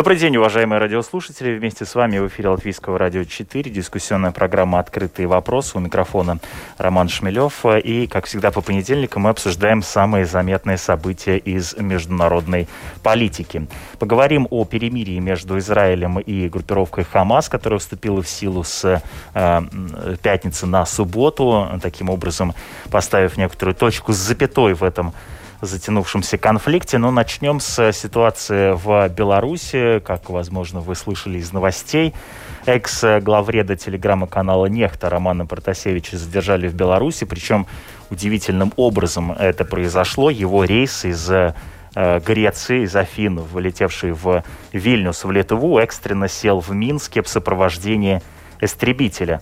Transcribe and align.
Добрый 0.00 0.16
день, 0.16 0.34
уважаемые 0.38 0.78
радиослушатели. 0.78 1.58
Вместе 1.58 1.84
с 1.84 1.94
вами 1.94 2.16
в 2.16 2.28
эфире 2.28 2.48
Латвийского 2.48 2.96
радио 2.96 3.22
4, 3.24 3.70
дискуссионная 3.70 4.30
программа 4.32 4.78
«Открытые 4.78 5.28
вопросы». 5.28 5.76
У 5.76 5.80
микрофона 5.82 6.38
Роман 6.78 7.10
Шмелев. 7.10 7.66
И, 7.66 8.06
как 8.06 8.24
всегда, 8.24 8.50
по 8.50 8.62
понедельникам 8.62 9.24
мы 9.24 9.28
обсуждаем 9.28 9.82
самые 9.82 10.24
заметные 10.24 10.78
события 10.78 11.36
из 11.36 11.76
международной 11.76 12.66
политики. 13.02 13.66
Поговорим 13.98 14.46
о 14.48 14.64
перемирии 14.64 15.18
между 15.18 15.58
Израилем 15.58 16.18
и 16.18 16.48
группировкой 16.48 17.04
«Хамас», 17.04 17.50
которая 17.50 17.78
вступила 17.78 18.22
в 18.22 18.26
силу 18.26 18.64
с 18.64 19.02
э, 19.34 19.62
пятницы 20.22 20.64
на 20.64 20.86
субботу, 20.86 21.78
таким 21.82 22.08
образом 22.08 22.54
поставив 22.90 23.36
некоторую 23.36 23.74
точку 23.74 24.14
с 24.14 24.16
запятой 24.16 24.72
в 24.72 24.82
этом 24.82 25.12
затянувшемся 25.60 26.38
конфликте. 26.38 26.98
Но 26.98 27.10
начнем 27.10 27.60
с 27.60 27.92
ситуации 27.92 28.72
в 28.72 29.08
Беларуси. 29.08 30.00
Как, 30.00 30.30
возможно, 30.30 30.80
вы 30.80 30.94
слышали 30.94 31.38
из 31.38 31.52
новостей, 31.52 32.14
экс-главреда 32.66 33.76
телеграмма-канала 33.76 34.66
«Нехта» 34.66 35.10
Романа 35.10 35.46
Протасевича 35.46 36.16
задержали 36.16 36.68
в 36.68 36.74
Беларуси. 36.74 37.24
Причем 37.24 37.66
удивительным 38.10 38.72
образом 38.76 39.32
это 39.32 39.64
произошло. 39.64 40.30
Его 40.30 40.64
рейс 40.64 41.04
из 41.04 41.30
э, 41.30 41.54
Греции, 41.94 42.84
из 42.84 42.94
Афин, 42.94 43.40
вылетевший 43.40 44.12
в 44.12 44.44
Вильнюс, 44.72 45.24
в 45.24 45.30
Литву, 45.30 45.78
экстренно 45.78 46.28
сел 46.28 46.60
в 46.60 46.70
Минске 46.70 47.22
в 47.22 47.28
сопровождении 47.28 48.22
истребителя. 48.60 49.40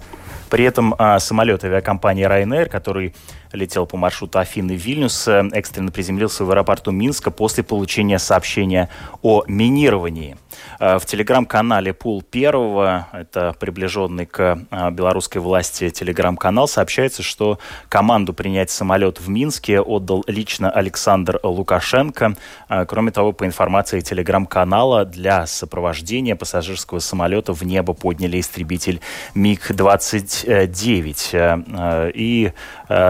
При 0.48 0.64
этом 0.64 0.94
а, 0.98 1.18
самолет 1.18 1.64
авиакомпании 1.64 2.26
Ryanair, 2.26 2.66
который 2.66 3.14
летел 3.52 3.86
по 3.86 3.96
маршруту 3.96 4.38
Афины-Вильнюс, 4.38 5.28
э, 5.28 5.48
экстренно 5.52 5.90
приземлился 5.90 6.44
в 6.44 6.50
аэропорту 6.50 6.90
Минска 6.90 7.30
после 7.30 7.64
получения 7.64 8.18
сообщения 8.18 8.90
о 9.22 9.44
минировании. 9.46 10.36
Э, 10.78 10.98
в 10.98 11.06
телеграм-канале 11.06 11.94
Пул 11.94 12.22
Первого, 12.22 13.08
это 13.12 13.54
приближенный 13.58 14.26
к 14.26 14.58
э, 14.70 14.90
белорусской 14.90 15.40
власти 15.40 15.88
телеграм-канал, 15.90 16.68
сообщается, 16.68 17.22
что 17.22 17.58
команду 17.88 18.34
принять 18.34 18.70
самолет 18.70 19.20
в 19.20 19.28
Минске 19.28 19.80
отдал 19.80 20.24
лично 20.26 20.70
Александр 20.70 21.38
Лукашенко. 21.42 22.36
Кроме 22.86 23.10
того, 23.10 23.32
по 23.32 23.46
информации 23.46 24.00
телеграм-канала, 24.00 25.04
для 25.04 25.46
сопровождения 25.46 26.36
пассажирского 26.36 26.98
самолета 26.98 27.52
в 27.52 27.62
небо 27.62 27.94
подняли 27.94 28.40
истребитель 28.40 29.00
МиГ-29. 29.34 32.12
И 32.14 32.52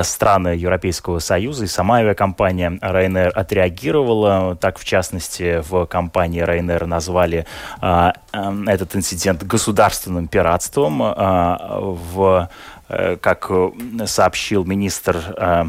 страна 0.02 0.27
страны 0.28 0.48
Европейского 0.48 1.20
Союза 1.20 1.64
и 1.64 1.68
сама 1.68 1.96
авиакомпания 1.96 2.70
Ryanair 2.82 3.30
отреагировала. 3.30 4.56
Так, 4.56 4.78
в 4.78 4.84
частности, 4.84 5.62
в 5.66 5.86
компании 5.86 6.42
Ryanair 6.42 6.84
назвали 6.84 7.46
а, 7.80 8.12
а, 8.32 8.54
этот 8.66 8.94
инцидент 8.94 9.42
государственным 9.42 10.28
пиратством. 10.28 11.00
А, 11.02 11.78
в, 11.80 12.50
а, 12.88 13.17
как 13.17 13.50
сообщил 14.05 14.64
министр 14.64 15.17
а, 15.17 15.67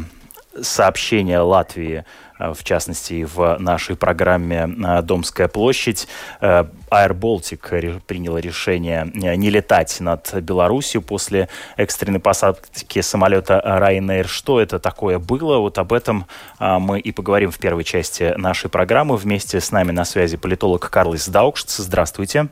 сообщения 0.60 1.38
Латвии 1.40 2.04
Э, 2.04 2.29
в 2.54 2.64
частности, 2.64 3.24
в 3.24 3.58
нашей 3.58 3.96
программе 3.96 4.68
э, 4.68 5.02
«Домская 5.02 5.48
площадь». 5.48 6.08
Э, 6.40 6.64
Air 6.90 7.12
Baltic 7.12 8.00
приняла 8.06 8.40
решение 8.40 9.10
не 9.14 9.50
летать 9.50 10.00
над 10.00 10.34
Беларусью 10.42 11.02
после 11.02 11.48
экстренной 11.76 12.20
посадки 12.20 13.00
самолета 13.00 13.62
Ryanair. 13.64 14.26
Что 14.26 14.60
это 14.60 14.78
такое 14.78 15.18
было? 15.18 15.58
Вот 15.58 15.78
об 15.78 15.92
этом 15.92 16.26
мы 16.58 16.98
и 16.98 17.12
поговорим 17.12 17.52
в 17.52 17.58
первой 17.58 17.84
части 17.84 18.34
нашей 18.36 18.70
программы. 18.70 19.16
Вместе 19.16 19.60
с 19.60 19.70
нами 19.70 19.92
на 19.92 20.04
связи 20.04 20.36
политолог 20.36 20.90
Карлис 20.90 21.28
Даукшц. 21.28 21.76
Здравствуйте. 21.76 22.48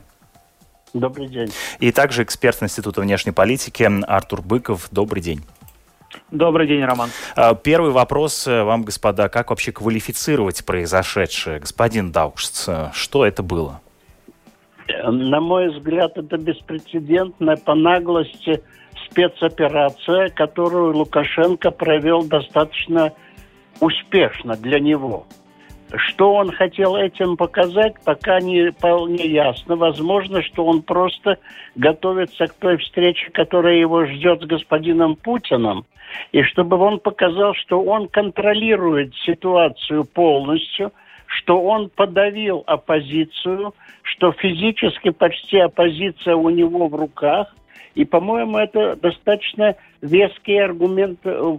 Добрый 0.93 1.27
день. 1.27 1.51
И 1.79 1.91
также 1.91 2.23
эксперт 2.23 2.63
Института 2.63 3.01
внешней 3.01 3.31
политики 3.31 3.89
Артур 4.07 4.41
Быков. 4.41 4.87
Добрый 4.91 5.21
день. 5.21 5.43
Добрый 6.31 6.67
день, 6.67 6.83
Роман. 6.83 7.09
А, 7.35 7.55
первый 7.55 7.91
вопрос 7.91 8.47
э, 8.47 8.63
вам, 8.63 8.83
господа. 8.83 9.29
Как 9.29 9.49
вообще 9.49 9.71
квалифицировать 9.71 10.65
произошедшее? 10.65 11.59
Господин 11.59 12.11
Даушц, 12.11 12.67
э, 12.67 12.89
что 12.93 13.25
это 13.25 13.43
было? 13.43 13.81
На 15.03 15.39
мой 15.39 15.69
взгляд, 15.69 16.17
это 16.17 16.37
беспрецедентная 16.37 17.57
по 17.57 17.75
наглости 17.75 18.61
спецоперация, 19.05 20.29
которую 20.29 20.97
Лукашенко 20.97 21.71
провел 21.71 22.23
достаточно 22.23 23.13
успешно 23.79 24.55
для 24.55 24.79
него. 24.79 25.25
Что 25.95 26.33
он 26.35 26.51
хотел 26.51 26.95
этим 26.95 27.35
показать, 27.35 27.95
пока 28.05 28.39
не 28.39 28.71
вполне 28.71 29.25
ясно. 29.25 29.75
Возможно, 29.75 30.43
что 30.43 30.65
он 30.65 30.83
просто 30.83 31.39
готовится 31.75 32.45
к 32.45 32.53
той 32.53 32.77
встрече, 32.77 33.31
которая 33.31 33.75
его 33.75 34.05
ждет 34.05 34.43
с 34.43 34.45
господином 34.45 35.15
Путиным, 35.15 35.85
и 36.31 36.43
чтобы 36.43 36.77
он 36.77 36.99
показал, 36.99 37.55
что 37.55 37.81
он 37.81 38.07
контролирует 38.07 39.15
ситуацию 39.25 40.05
полностью, 40.05 40.91
что 41.25 41.61
он 41.61 41.89
подавил 41.89 42.63
оппозицию, 42.67 43.73
что 44.03 44.31
физически 44.33 45.09
почти 45.09 45.57
оппозиция 45.57 46.35
у 46.35 46.49
него 46.49 46.87
в 46.87 46.95
руках. 46.95 47.55
И, 47.95 48.05
по-моему, 48.05 48.57
это 48.57 48.95
достаточно 48.95 49.75
веский 50.01 50.57
аргумент 50.57 51.19
э, 51.23 51.57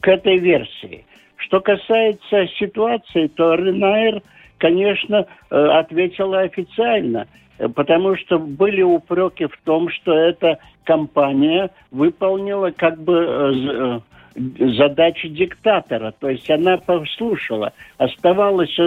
к 0.00 0.08
этой 0.08 0.38
версии. 0.38 1.04
Что 1.46 1.60
касается 1.60 2.46
ситуации, 2.58 3.26
то 3.26 3.54
Ренайр, 3.54 4.22
конечно, 4.58 5.26
э, 5.50 5.56
ответила 5.56 6.40
официально, 6.40 7.26
э, 7.58 7.68
потому 7.68 8.16
что 8.16 8.38
были 8.38 8.82
упреки 8.82 9.46
в 9.46 9.58
том, 9.64 9.88
что 9.90 10.12
эта 10.14 10.58
компания 10.84 11.70
выполнила 11.90 12.70
как 12.70 13.02
бы 13.02 14.00
э, 14.36 14.70
задачи 14.76 15.28
диктатора. 15.28 16.14
То 16.18 16.30
есть 16.30 16.48
она 16.48 16.78
послушала. 16.78 17.72
Оставалось 17.98 18.78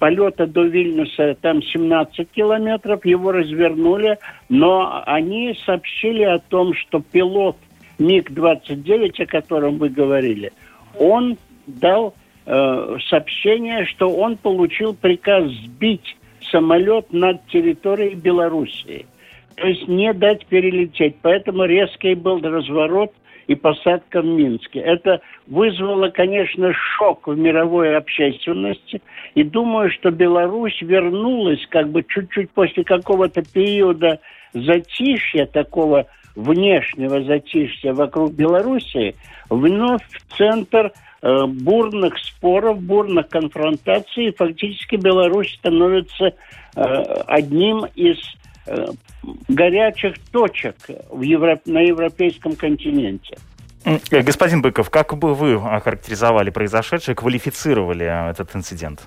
полета 0.00 0.46
до 0.48 0.62
Вильнюса 0.64 1.36
там 1.40 1.62
17 1.62 2.28
километров, 2.32 3.04
его 3.04 3.30
развернули, 3.30 4.18
но 4.48 5.02
они 5.06 5.56
сообщили 5.64 6.24
о 6.24 6.40
том, 6.40 6.74
что 6.74 7.00
пилот 7.00 7.56
МиГ-29, 7.98 9.22
о 9.22 9.26
котором 9.26 9.78
вы 9.78 9.90
говорили, 9.90 10.52
он 10.98 11.36
дал 11.66 12.14
э, 12.46 12.96
сообщение, 13.08 13.86
что 13.86 14.10
он 14.10 14.36
получил 14.36 14.94
приказ 14.94 15.50
сбить 15.64 16.16
самолет 16.50 17.12
над 17.12 17.46
территорией 17.46 18.14
Белоруссии. 18.14 19.06
То 19.56 19.66
есть 19.66 19.88
не 19.88 20.12
дать 20.12 20.46
перелететь. 20.46 21.16
Поэтому 21.22 21.64
резкий 21.64 22.14
был 22.14 22.40
разворот 22.40 23.12
и 23.46 23.54
посадка 23.54 24.22
в 24.22 24.24
Минске. 24.24 24.80
Это 24.80 25.20
вызвало, 25.46 26.08
конечно, 26.08 26.72
шок 26.72 27.28
в 27.28 27.36
мировой 27.36 27.96
общественности. 27.96 29.02
И 29.34 29.42
думаю, 29.42 29.90
что 29.90 30.10
Беларусь 30.10 30.80
вернулась 30.80 31.64
как 31.68 31.90
бы 31.90 32.02
чуть-чуть 32.02 32.50
после 32.50 32.84
какого-то 32.84 33.42
периода 33.42 34.20
затишья, 34.52 35.46
такого 35.46 36.06
внешнего 36.34 37.22
затишья 37.22 37.92
вокруг 37.92 38.32
Белоруссии, 38.32 39.14
вновь 39.50 40.02
в 40.02 40.36
центр 40.36 40.92
бурных 41.24 42.18
споров, 42.18 42.82
бурных 42.82 43.28
конфронтаций. 43.28 44.34
Фактически 44.36 44.96
Беларусь 44.96 45.54
становится 45.54 46.26
э, 46.26 46.82
одним 47.26 47.86
из 47.94 48.18
э, 48.66 48.86
горячих 49.48 50.16
точек 50.30 50.76
в 51.10 51.22
Евро... 51.22 51.58
на 51.64 51.80
европейском 51.80 52.56
континенте. 52.56 53.38
Господин 54.10 54.62
Быков, 54.62 54.90
как 54.90 55.14
бы 55.16 55.34
вы 55.34 55.54
охарактеризовали 55.54 56.50
произошедшее, 56.50 57.14
квалифицировали 57.14 58.30
этот 58.30 58.54
инцидент? 58.56 59.06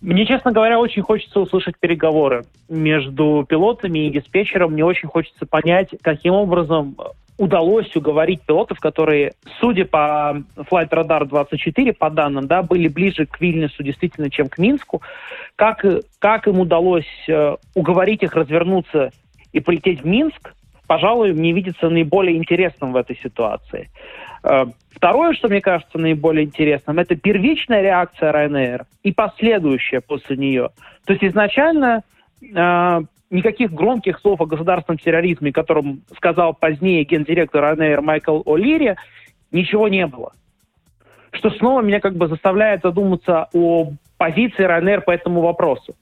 Мне, 0.00 0.26
честно 0.26 0.52
говоря, 0.52 0.78
очень 0.78 1.02
хочется 1.02 1.40
услышать 1.40 1.76
переговоры 1.80 2.44
между 2.68 3.44
пилотами 3.48 4.06
и 4.06 4.10
диспетчером. 4.10 4.72
Мне 4.72 4.84
очень 4.84 5.08
хочется 5.08 5.46
понять, 5.46 5.90
каким 6.02 6.34
образом 6.34 6.96
удалось 7.36 7.94
уговорить 7.96 8.42
пилотов, 8.42 8.78
которые, 8.78 9.32
судя 9.60 9.84
по 9.84 10.42
Flight 10.56 10.90
Radar 10.90 11.26
24, 11.26 11.92
по 11.92 12.10
данным, 12.10 12.46
да, 12.46 12.62
были 12.62 12.88
ближе 12.88 13.26
к 13.26 13.40
Вильнюсу 13.40 13.82
действительно, 13.82 14.30
чем 14.30 14.48
к 14.48 14.58
Минску, 14.58 15.02
как, 15.56 15.84
как 16.18 16.46
им 16.46 16.60
удалось 16.60 17.08
э, 17.28 17.56
уговорить 17.74 18.22
их 18.22 18.34
развернуться 18.34 19.10
и 19.52 19.60
полететь 19.60 20.02
в 20.02 20.06
Минск, 20.06 20.54
пожалуй, 20.86 21.32
мне 21.32 21.52
видится 21.52 21.88
наиболее 21.88 22.36
интересным 22.36 22.92
в 22.92 22.96
этой 22.96 23.16
ситуации. 23.16 23.90
Э, 24.44 24.66
второе, 24.92 25.34
что 25.34 25.48
мне 25.48 25.60
кажется 25.60 25.98
наиболее 25.98 26.44
интересным, 26.44 26.98
это 26.98 27.16
первичная 27.16 27.82
реакция 27.82 28.32
Ryanair 28.32 28.82
и 29.02 29.12
последующая 29.12 30.00
после 30.00 30.36
нее. 30.36 30.70
То 31.04 31.12
есть 31.14 31.24
изначально 31.24 32.02
э, 32.42 33.00
никаких 33.30 33.72
громких 33.72 34.20
слов 34.20 34.40
о 34.40 34.46
государственном 34.46 34.98
терроризме, 34.98 35.52
которым 35.52 36.02
сказал 36.16 36.54
позднее 36.54 37.04
гендиректор 37.04 37.64
Ryanair 37.64 38.00
Майкл 38.00 38.42
О'Лири, 38.42 38.96
ничего 39.50 39.88
не 39.88 40.06
было. 40.06 40.32
Что 41.32 41.50
снова 41.50 41.82
меня 41.82 42.00
как 42.00 42.14
бы 42.14 42.28
заставляет 42.28 42.82
задуматься 42.82 43.48
о 43.52 43.92
позиции 44.18 44.66
Ryanair 44.66 45.00
по 45.00 45.10
этому 45.10 45.40
вопросу. 45.40 45.94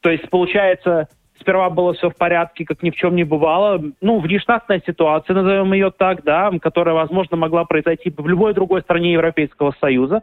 То 0.00 0.10
есть, 0.10 0.28
получается, 0.30 1.08
сперва 1.40 1.70
было 1.70 1.94
все 1.94 2.10
в 2.10 2.16
порядке, 2.16 2.64
как 2.64 2.82
ни 2.82 2.90
в 2.90 2.96
чем 2.96 3.16
не 3.16 3.24
бывало. 3.24 3.82
Ну, 4.00 4.18
внештатная 4.20 4.82
ситуация, 4.84 5.34
назовем 5.34 5.72
ее 5.72 5.90
так, 5.90 6.22
да, 6.24 6.50
которая, 6.60 6.94
возможно, 6.94 7.36
могла 7.36 7.64
произойти 7.64 8.12
в 8.16 8.26
любой 8.26 8.54
другой 8.54 8.82
стране 8.82 9.12
Европейского 9.12 9.74
Союза. 9.80 10.22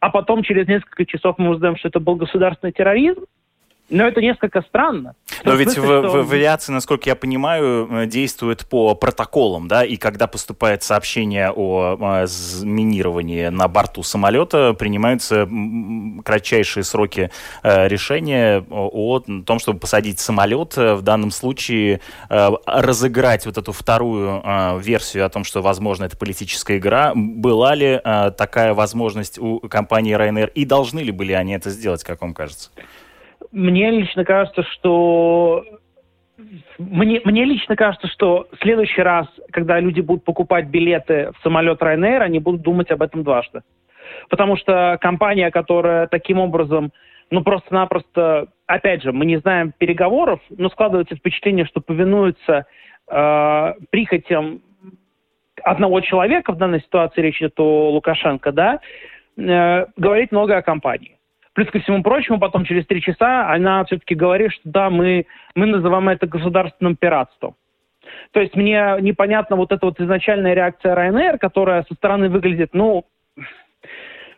А 0.00 0.10
потом, 0.10 0.42
через 0.42 0.66
несколько 0.68 1.04
часов 1.04 1.36
мы 1.38 1.50
узнаем, 1.50 1.76
что 1.76 1.88
это 1.88 2.00
был 2.00 2.16
государственный 2.16 2.72
терроризм. 2.72 3.24
Но 3.90 4.06
это 4.06 4.20
несколько 4.20 4.60
странно. 4.62 5.14
Но 5.44 5.54
ведь 5.54 5.70
смысле, 5.70 6.00
в, 6.00 6.08
что... 6.08 6.22
в 6.22 6.32
авиации, 6.32 6.72
насколько 6.72 7.08
я 7.08 7.16
понимаю, 7.16 7.88
э, 7.90 8.06
действует 8.06 8.66
по 8.66 8.94
протоколам, 8.94 9.66
да, 9.66 9.82
и 9.82 9.96
когда 9.96 10.26
поступает 10.26 10.82
сообщение 10.82 11.50
о, 11.50 11.96
о 11.98 12.26
минировании 12.62 13.48
на 13.48 13.66
борту 13.66 14.02
самолета, 14.02 14.74
принимаются 14.74 15.48
кратчайшие 16.24 16.84
сроки 16.84 17.30
э, 17.62 17.88
решения 17.88 18.62
о, 18.68 19.20
том, 19.46 19.58
чтобы 19.58 19.78
посадить 19.78 20.20
самолет, 20.20 20.76
э, 20.76 20.94
в 20.94 21.02
данном 21.02 21.30
случае 21.30 22.00
э, 22.28 22.50
разыграть 22.66 23.46
вот 23.46 23.56
эту 23.56 23.72
вторую 23.72 24.42
э, 24.44 24.80
версию 24.80 25.24
о 25.24 25.30
том, 25.30 25.44
что, 25.44 25.62
возможно, 25.62 26.04
это 26.04 26.16
политическая 26.16 26.76
игра. 26.76 27.12
Была 27.14 27.74
ли 27.74 28.00
э, 28.04 28.32
такая 28.36 28.74
возможность 28.74 29.38
у 29.38 29.60
компании 29.60 30.14
Ryanair, 30.14 30.50
и 30.54 30.66
должны 30.66 31.00
ли 31.00 31.10
были 31.10 31.32
они 31.32 31.54
это 31.54 31.70
сделать, 31.70 32.04
как 32.04 32.20
вам 32.20 32.34
кажется? 32.34 32.70
Мне 33.52 33.90
лично 33.90 34.24
кажется, 34.24 34.62
что 34.62 35.64
мне, 36.78 37.20
мне 37.24 37.44
лично 37.44 37.76
кажется, 37.76 38.06
что 38.08 38.46
в 38.52 38.62
следующий 38.62 39.02
раз, 39.02 39.26
когда 39.50 39.80
люди 39.80 40.00
будут 40.00 40.24
покупать 40.24 40.66
билеты 40.66 41.32
в 41.38 41.42
самолет 41.42 41.82
Ryanair, 41.82 42.20
они 42.20 42.38
будут 42.38 42.62
думать 42.62 42.90
об 42.90 43.02
этом 43.02 43.24
дважды. 43.24 43.62
Потому 44.30 44.56
что 44.56 44.98
компания, 45.00 45.50
которая 45.50 46.06
таким 46.06 46.38
образом, 46.38 46.92
ну 47.30 47.42
просто-напросто, 47.42 48.48
опять 48.66 49.02
же, 49.02 49.12
мы 49.12 49.26
не 49.26 49.38
знаем 49.38 49.72
переговоров, 49.76 50.40
но 50.50 50.68
складывается 50.68 51.16
впечатление, 51.16 51.66
что 51.66 51.80
повинуются 51.80 52.66
э, 53.10 53.72
прихотям 53.90 54.60
одного 55.64 56.00
человека, 56.00 56.52
в 56.52 56.56
данной 56.56 56.80
ситуации 56.80 57.20
речь 57.20 57.38
идет 57.38 57.58
о 57.58 57.90
Лукашенко, 57.90 58.52
да, 58.52 58.80
э, 59.36 59.86
говорить 59.96 60.30
много 60.30 60.56
о 60.56 60.62
компании. 60.62 61.17
Плюс 61.58 61.70
ко 61.72 61.80
всему 61.80 62.04
прочему, 62.04 62.38
потом 62.38 62.64
через 62.64 62.86
три 62.86 63.02
часа 63.02 63.52
она 63.52 63.84
все-таки 63.84 64.14
говорит, 64.14 64.52
что 64.52 64.60
да, 64.62 64.90
мы, 64.90 65.26
мы 65.56 65.66
называем 65.66 66.08
это 66.08 66.28
государственным 66.28 66.94
пиратством. 66.94 67.56
То 68.30 68.38
есть 68.38 68.54
мне 68.54 68.94
непонятна 69.00 69.56
вот 69.56 69.72
эта 69.72 69.84
вот 69.84 69.98
изначальная 69.98 70.54
реакция 70.54 70.94
Ryanair, 70.94 71.36
которая 71.36 71.82
со 71.88 71.94
стороны 71.94 72.28
выглядит, 72.28 72.74
ну, 72.74 73.06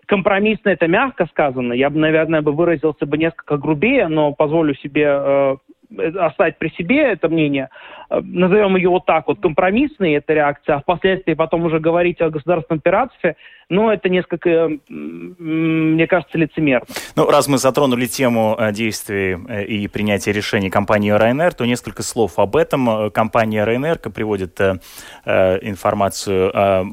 компромиссно 0.07 0.71
это 0.71 0.89
мягко 0.89 1.27
сказано. 1.27 1.75
Я 1.75 1.91
бы, 1.91 1.99
наверное, 1.99 2.41
бы 2.41 2.53
выразился 2.53 3.05
бы 3.05 3.19
несколько 3.19 3.59
грубее, 3.59 4.09
но 4.09 4.33
позволю 4.33 4.75
себе 4.77 5.05
э, 5.05 5.57
оставить 6.21 6.57
при 6.57 6.71
себе 6.71 7.03
это 7.03 7.29
мнение. 7.29 7.69
Э, 8.11 8.21
назовем 8.23 8.77
ее 8.77 8.91
вот 8.91 9.07
так 9.07 9.27
вот, 9.29 9.41
компромиссной 9.41 10.15
эта 10.15 10.35
реакция, 10.35 10.77
а 10.77 10.81
впоследствии 10.81 11.35
потом 11.35 11.65
уже 11.65 11.79
говорить 11.79 12.21
о 12.21 12.31
государственном 12.31 12.81
пиратстве, 12.81 13.37
ну, 13.69 13.89
это 13.89 14.09
несколько, 14.09 14.69
мне 14.89 16.07
кажется, 16.09 16.37
лицемерно. 16.37 16.87
Ну, 17.15 17.31
раз 17.31 17.47
мы 17.47 17.59
затронули 17.59 18.07
тему 18.07 18.57
э, 18.59 18.73
действий 18.73 19.39
э, 19.49 19.65
и 19.65 19.87
принятия 19.87 20.33
решений 20.33 20.71
компании 20.71 21.15
Ryanair, 21.15 21.55
то 21.55 21.65
несколько 21.65 22.03
слов 22.03 22.39
об 22.39 22.57
этом. 22.57 23.11
Компания 23.13 23.65
Ryanair 23.65 24.11
приводит 24.11 24.61
информацию 25.25 26.51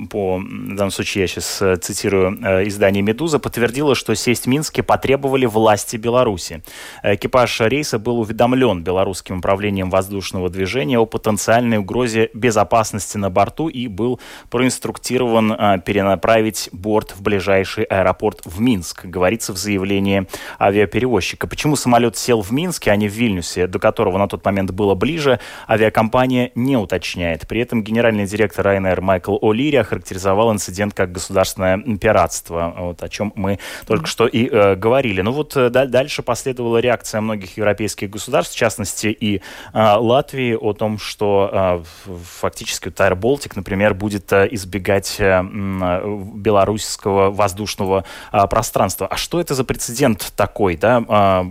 по, 0.09 0.37
в 0.37 0.75
данном 0.75 0.91
случае 0.91 1.23
я 1.23 1.27
сейчас 1.27 1.63
цитирую 1.81 2.67
издание 2.67 3.01
«Медуза», 3.01 3.39
подтвердила, 3.39 3.95
что 3.95 4.13
сесть 4.15 4.45
в 4.45 4.47
Минске 4.47 4.83
потребовали 4.83 5.45
власти 5.45 5.97
Беларуси. 5.97 6.61
Экипаж 7.03 7.61
рейса 7.61 7.97
был 7.97 8.19
уведомлен 8.19 8.83
белорусским 8.83 9.39
управлением 9.39 9.89
воздушного 9.89 10.49
движения 10.49 10.99
потенциальной 11.07 11.77
угрозе 11.77 12.29
безопасности 12.33 13.17
на 13.17 13.29
борту 13.29 13.67
и 13.67 13.87
был 13.87 14.19
проинструктирован 14.49 15.81
перенаправить 15.81 16.69
борт 16.71 17.11
в 17.11 17.21
ближайший 17.21 17.85
аэропорт 17.85 18.41
в 18.45 18.61
Минск, 18.61 19.05
говорится 19.05 19.53
в 19.53 19.57
заявлении 19.57 20.27
авиаперевозчика. 20.59 21.47
Почему 21.47 21.75
самолет 21.75 22.17
сел 22.17 22.41
в 22.41 22.51
Минске, 22.51 22.91
а 22.91 22.95
не 22.95 23.07
в 23.07 23.13
Вильнюсе, 23.13 23.67
до 23.67 23.79
которого 23.79 24.17
на 24.17 24.27
тот 24.27 24.45
момент 24.45 24.71
было 24.71 24.95
ближе, 24.95 25.39
авиакомпания 25.67 26.51
не 26.55 26.77
уточняет. 26.77 27.47
При 27.47 27.61
этом 27.61 27.83
генеральный 27.83 28.25
директор 28.25 28.67
Ryanair 28.67 29.01
Майкл 29.01 29.37
О'Лири 29.37 29.77
охарактеризовал 29.77 30.51
инцидент 30.51 30.93
как 30.93 31.11
государственное 31.11 31.77
пиратство, 31.97 32.73
вот 32.77 33.03
о 33.03 33.09
чем 33.09 33.33
мы 33.35 33.59
только 33.85 34.07
что 34.07 34.27
и 34.27 34.47
э, 34.47 34.75
говорили. 34.75 35.21
Ну 35.21 35.31
вот 35.31 35.55
э, 35.55 35.69
дальше 35.69 36.23
последовала 36.23 36.77
реакция 36.77 37.21
многих 37.21 37.57
европейских 37.57 38.09
государств, 38.09 38.55
в 38.55 38.57
частности 38.57 39.07
и 39.07 39.37
э, 39.37 39.41
Латвии, 39.73 40.53
о 40.53 40.73
том, 40.73 40.96
что 40.97 41.49
э, 41.51 42.13
фактически 42.23 42.87
Air 42.87 43.19
Baltic, 43.19 43.53
например, 43.55 43.93
будет 43.93 44.31
э, 44.31 44.47
избегать 44.51 45.17
э, 45.19 45.43
Беларуси 45.43 46.77
белорусского 46.77 47.31
воздушного 47.31 48.03
а, 48.31 48.47
пространства. 48.47 49.07
А 49.07 49.17
что 49.17 49.39
это 49.39 49.53
за 49.55 49.63
прецедент 49.63 50.33
такой, 50.35 50.75
да? 50.75 51.03
А, 51.07 51.45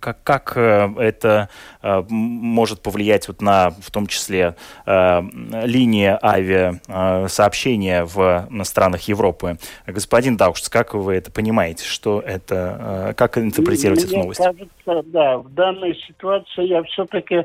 как, 0.00 0.22
как 0.22 0.52
э, 0.56 0.88
это 0.98 1.48
а, 1.82 2.04
может 2.08 2.80
повлиять 2.80 3.28
вот 3.28 3.40
на, 3.40 3.70
в 3.70 3.90
том 3.90 4.06
числе, 4.06 4.56
а, 4.84 5.24
линии 5.62 6.16
авиасообщения 6.22 8.04
в 8.04 8.46
на 8.50 8.64
странах 8.64 9.02
Европы? 9.02 9.58
Господин 9.86 10.36
Даушц, 10.36 10.68
как 10.68 10.94
вы 10.94 11.14
это 11.14 11.30
понимаете? 11.30 11.84
Что 11.84 12.20
это, 12.20 12.76
а, 12.78 13.14
как 13.14 13.38
интерпретировать 13.38 14.04
Мне 14.04 14.10
эту 14.10 14.18
новость? 14.18 14.40
кажется, 14.40 15.10
да, 15.10 15.38
в 15.38 15.52
данной 15.54 15.94
ситуации 16.06 16.66
я 16.66 16.82
все-таки 16.84 17.44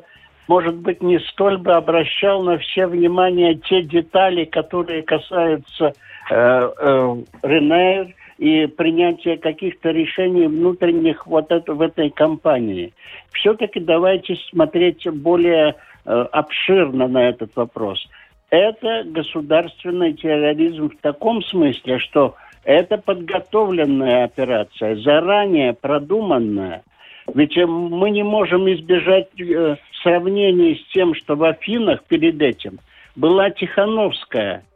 может 0.51 0.75
быть, 0.75 1.01
не 1.01 1.19
столь 1.19 1.57
бы 1.57 1.71
обращал 1.73 2.43
на 2.43 2.57
все 2.57 2.85
внимание 2.85 3.55
те 3.55 3.81
детали, 3.81 4.43
которые 4.45 5.01
касаются 5.01 5.93
Э, 6.29 6.71
э, 6.77 7.15
Ренейр 7.43 8.15
и 8.37 8.65
принятие 8.65 9.37
каких-то 9.37 9.89
решений 9.89 10.47
внутренних 10.47 11.27
вот 11.27 11.51
это, 11.51 11.73
в 11.73 11.81
этой 11.81 12.09
компании. 12.09 12.93
Все-таки 13.33 13.81
давайте 13.81 14.37
смотреть 14.49 15.05
более 15.09 15.75
э, 16.05 16.11
обширно 16.31 17.09
на 17.09 17.27
этот 17.27 17.53
вопрос. 17.57 18.07
Это 18.49 19.03
государственный 19.05 20.13
терроризм 20.13 20.89
в 20.89 21.01
таком 21.01 21.43
смысле, 21.43 21.99
что 21.99 22.35
это 22.63 22.97
подготовленная 22.97 24.23
операция, 24.23 24.95
заранее 24.97 25.73
продуманная. 25.73 26.83
Ведь 27.33 27.55
мы 27.57 28.09
не 28.09 28.23
можем 28.23 28.71
избежать 28.73 29.29
э, 29.39 29.75
сравнений 30.01 30.83
с 30.83 30.93
тем, 30.93 31.13
что 31.13 31.35
в 31.35 31.43
Афинах 31.43 32.03
перед 32.05 32.41
этим 32.41 32.79
была 33.15 33.49
Тихановская– 33.49 34.63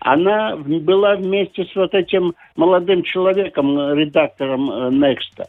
она 0.00 0.56
была 0.56 1.16
вместе 1.16 1.64
с 1.64 1.74
вот 1.74 1.94
этим 1.94 2.34
молодым 2.56 3.02
человеком, 3.02 3.94
редактором 3.94 4.70
э, 4.70 4.90
Next. 4.90 5.44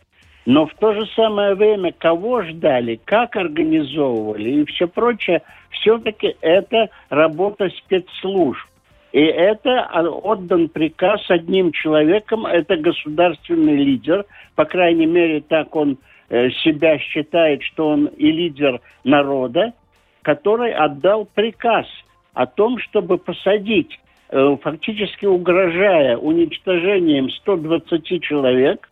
Но 0.46 0.66
в 0.66 0.74
то 0.76 0.94
же 0.94 1.06
самое 1.16 1.54
время 1.54 1.94
кого 1.96 2.42
ждали, 2.42 3.00
как 3.06 3.36
организовывали 3.36 4.50
и 4.50 4.66
все 4.66 4.88
прочее, 4.88 5.44
все-таки 5.70 6.36
это 6.42 6.90
работа 7.10 7.70
спецслужб. 7.70 8.66
И 9.12 9.22
это 9.22 9.86
отдан 10.24 10.70
приказ 10.70 11.22
одним 11.30 11.72
человеком, 11.72 12.46
это 12.46 12.78
государственный 12.78 13.76
лидер, 13.76 14.26
по 14.56 14.66
крайней 14.66 15.08
мере, 15.08 15.42
так 15.42 15.76
он 15.76 15.92
э, 15.92 15.96
себя 16.30 17.00
считает, 17.00 17.64
что 17.64 17.90
он 17.90 18.06
и 18.06 18.32
лидер 18.32 18.82
народа, 19.04 19.74
который 20.22 20.74
отдал 20.74 21.26
приказ 21.26 21.88
о 22.34 22.46
том, 22.46 22.78
чтобы 22.80 23.18
посадить 23.18 24.00
Э, 24.32 24.58
фактически 24.62 25.26
угрожая 25.26 26.16
уничтожением 26.16 27.32
120 27.32 28.22
человек 28.22 28.88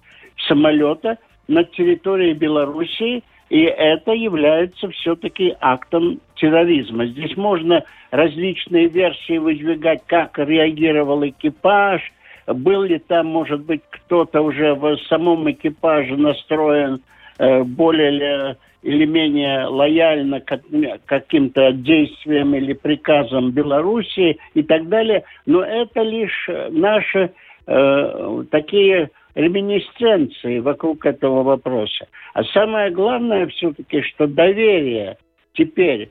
самолета 0.47 1.19
на 1.47 1.63
территории 1.63 2.33
Белоруссии, 2.33 3.23
и 3.49 3.61
это 3.61 4.13
является 4.13 4.89
все-таки 4.89 5.55
актом 5.61 6.19
терроризма. 6.35 7.05
Здесь 7.05 7.37
можно 7.37 7.83
различные 8.09 8.87
версии 8.87 9.37
выдвигать, 9.37 10.01
как 10.07 10.39
реагировал 10.39 11.25
экипаж, 11.27 12.01
был 12.47 12.81
ли 12.81 12.97
там, 12.97 13.27
может 13.27 13.61
быть, 13.61 13.81
кто-то 13.91 14.41
уже 14.41 14.73
в 14.73 14.97
самом 15.07 15.49
экипаже 15.51 16.17
настроен 16.17 16.95
э, 16.95 16.99
более 17.39 18.57
или 18.83 19.05
менее 19.05 19.65
лояльно 19.65 20.39
к 20.39 20.61
каким-то 21.05 21.71
действиям 21.71 22.55
или 22.55 22.73
приказам 22.73 23.51
Белоруссии 23.51 24.37
и 24.53 24.63
так 24.63 24.87
далее. 24.87 25.23
Но 25.45 25.61
это 25.61 26.01
лишь 26.01 26.49
наши 26.69 27.31
э, 27.65 28.43
такие 28.49 29.09
реминисценции 29.35 30.59
вокруг 30.59 31.05
этого 31.05 31.43
вопроса. 31.43 32.07
А 32.33 32.43
самое 32.45 32.89
главное 32.91 33.47
все-таки, 33.47 34.01
что 34.03 34.25
доверие 34.25 35.17
теперь 35.53 36.09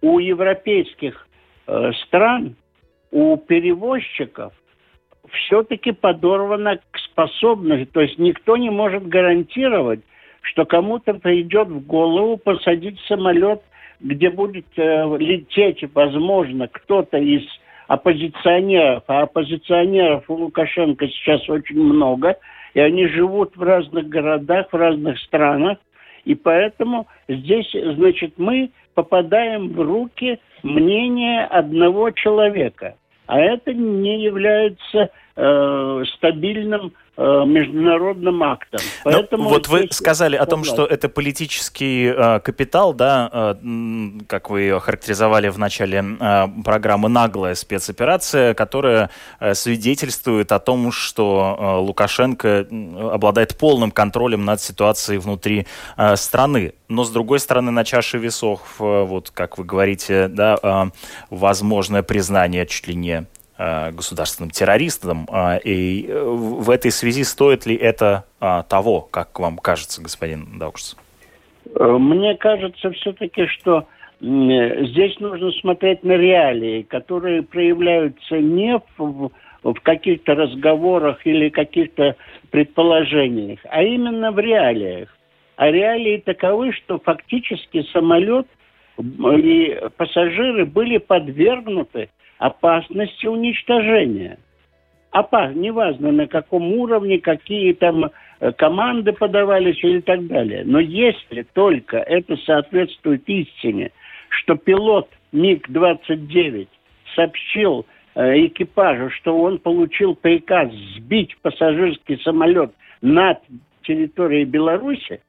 у 0.00 0.18
европейских 0.18 1.26
э, 1.66 1.92
стран, 2.06 2.56
у 3.12 3.36
перевозчиков 3.36 4.52
все-таки 5.30 5.92
подорвано 5.92 6.78
к 6.90 6.98
способности. 6.98 7.90
То 7.92 8.00
есть 8.00 8.18
никто 8.18 8.56
не 8.56 8.70
может 8.70 9.06
гарантировать, 9.06 10.00
что 10.46 10.64
кому-то 10.64 11.14
придет 11.14 11.68
в 11.68 11.86
голову 11.86 12.36
посадить 12.36 12.98
самолет, 13.08 13.60
где 14.00 14.30
будет 14.30 14.66
э, 14.76 15.16
лететь, 15.18 15.82
возможно, 15.94 16.68
кто-то 16.68 17.18
из 17.18 17.42
оппозиционеров, 17.88 19.02
а 19.08 19.22
оппозиционеров 19.22 20.24
у 20.28 20.34
Лукашенко 20.34 21.08
сейчас 21.08 21.48
очень 21.48 21.80
много, 21.80 22.36
и 22.74 22.80
они 22.80 23.06
живут 23.06 23.56
в 23.56 23.62
разных 23.62 24.08
городах, 24.08 24.68
в 24.70 24.76
разных 24.76 25.18
странах, 25.20 25.78
и 26.24 26.34
поэтому 26.34 27.06
здесь, 27.28 27.70
значит, 27.72 28.34
мы 28.36 28.70
попадаем 28.94 29.72
в 29.72 29.80
руки 29.80 30.38
мнения 30.62 31.44
одного 31.44 32.10
человека, 32.10 32.96
а 33.26 33.40
это 33.40 33.72
не 33.72 34.22
является 34.22 35.10
э, 35.36 36.04
стабильным 36.16 36.92
Э, 37.18 37.44
международным 37.46 38.42
актом. 38.42 38.78
Ну, 39.06 39.10
Поэтому 39.10 39.44
Но 39.44 39.48
вот 39.48 39.68
вы 39.68 39.88
сказали 39.90 40.36
о 40.36 40.44
том, 40.44 40.64
что 40.64 40.84
это 40.84 41.08
политический 41.08 42.12
э, 42.14 42.40
капитал, 42.40 42.92
да, 42.92 43.30
э, 43.32 43.54
как 44.26 44.50
вы 44.50 44.60
ее 44.60 44.80
характеризовали 44.80 45.48
в 45.48 45.58
начале 45.58 46.04
э, 46.20 46.46
программы, 46.62 47.08
наглая 47.08 47.54
спецоперация, 47.54 48.52
которая 48.52 49.08
э, 49.40 49.54
свидетельствует 49.54 50.52
о 50.52 50.58
том, 50.58 50.92
что 50.92 51.56
э, 51.58 51.76
Лукашенко 51.86 52.66
обладает 53.12 53.56
полным 53.56 53.92
контролем 53.92 54.44
над 54.44 54.60
ситуацией 54.60 55.16
внутри 55.16 55.66
э, 55.96 56.16
страны. 56.16 56.74
Но 56.88 57.04
с 57.04 57.10
другой 57.10 57.40
стороны, 57.40 57.70
на 57.70 57.84
чаше 57.84 58.18
весов, 58.18 58.60
э, 58.78 59.04
вот 59.04 59.30
как 59.30 59.56
вы 59.56 59.64
говорите, 59.64 60.28
да, 60.28 60.58
э, 60.62 60.84
возможное 61.30 62.02
признание 62.02 62.66
чуть 62.66 62.88
ли 62.88 62.94
не 62.94 63.26
государственным 63.58 64.50
террористом. 64.50 65.26
А, 65.30 65.56
и 65.56 66.06
э, 66.06 66.22
в 66.22 66.70
этой 66.70 66.90
связи 66.90 67.24
стоит 67.24 67.66
ли 67.66 67.74
это 67.74 68.24
а, 68.40 68.62
того, 68.62 69.00
как 69.00 69.38
вам 69.38 69.58
кажется, 69.58 70.02
господин 70.02 70.58
Даукшс? 70.58 70.96
Э, 71.74 71.96
мне 71.98 72.34
кажется 72.36 72.90
все-таки, 72.92 73.46
что 73.46 73.86
здесь 74.20 75.20
нужно 75.20 75.52
смотреть 75.52 76.02
на 76.02 76.12
реалии, 76.12 76.82
которые 76.82 77.42
проявляются 77.42 78.38
не 78.38 78.80
в, 78.96 79.30
в 79.62 79.74
каких-то 79.82 80.34
разговорах 80.34 81.26
или 81.26 81.50
каких-то 81.50 82.16
предположениях, 82.50 83.60
а 83.68 83.82
именно 83.82 84.32
в 84.32 84.38
реалиях. 84.38 85.14
А 85.56 85.70
реалии 85.70 86.18
таковы, 86.18 86.72
что 86.72 86.98
фактически 86.98 87.82
самолет 87.92 88.46
и 88.98 89.78
пассажиры 89.96 90.64
были 90.64 90.98
подвергнуты 90.98 92.08
опасности 92.38 93.26
уничтожения. 93.26 94.38
Опас, 95.10 95.54
неважно 95.54 96.12
на 96.12 96.26
каком 96.26 96.72
уровне, 96.74 97.18
какие 97.18 97.72
там 97.72 98.10
э, 98.40 98.52
команды 98.52 99.12
подавались 99.12 99.82
или 99.82 100.00
так 100.00 100.26
далее. 100.26 100.62
Но 100.64 100.78
если 100.78 101.42
только 101.54 101.98
это 101.98 102.36
соответствует 102.36 103.26
истине, 103.26 103.92
что 104.28 104.56
пилот 104.56 105.08
МиГ-29 105.32 106.68
сообщил 107.14 107.86
э, 108.14 108.46
экипажу, 108.46 109.10
что 109.10 109.38
он 109.38 109.58
получил 109.58 110.14
приказ 110.14 110.70
сбить 110.96 111.34
пассажирский 111.40 112.18
самолет 112.22 112.72
над 113.00 113.38
территорией 113.84 114.44
Беларуси, 114.44 115.22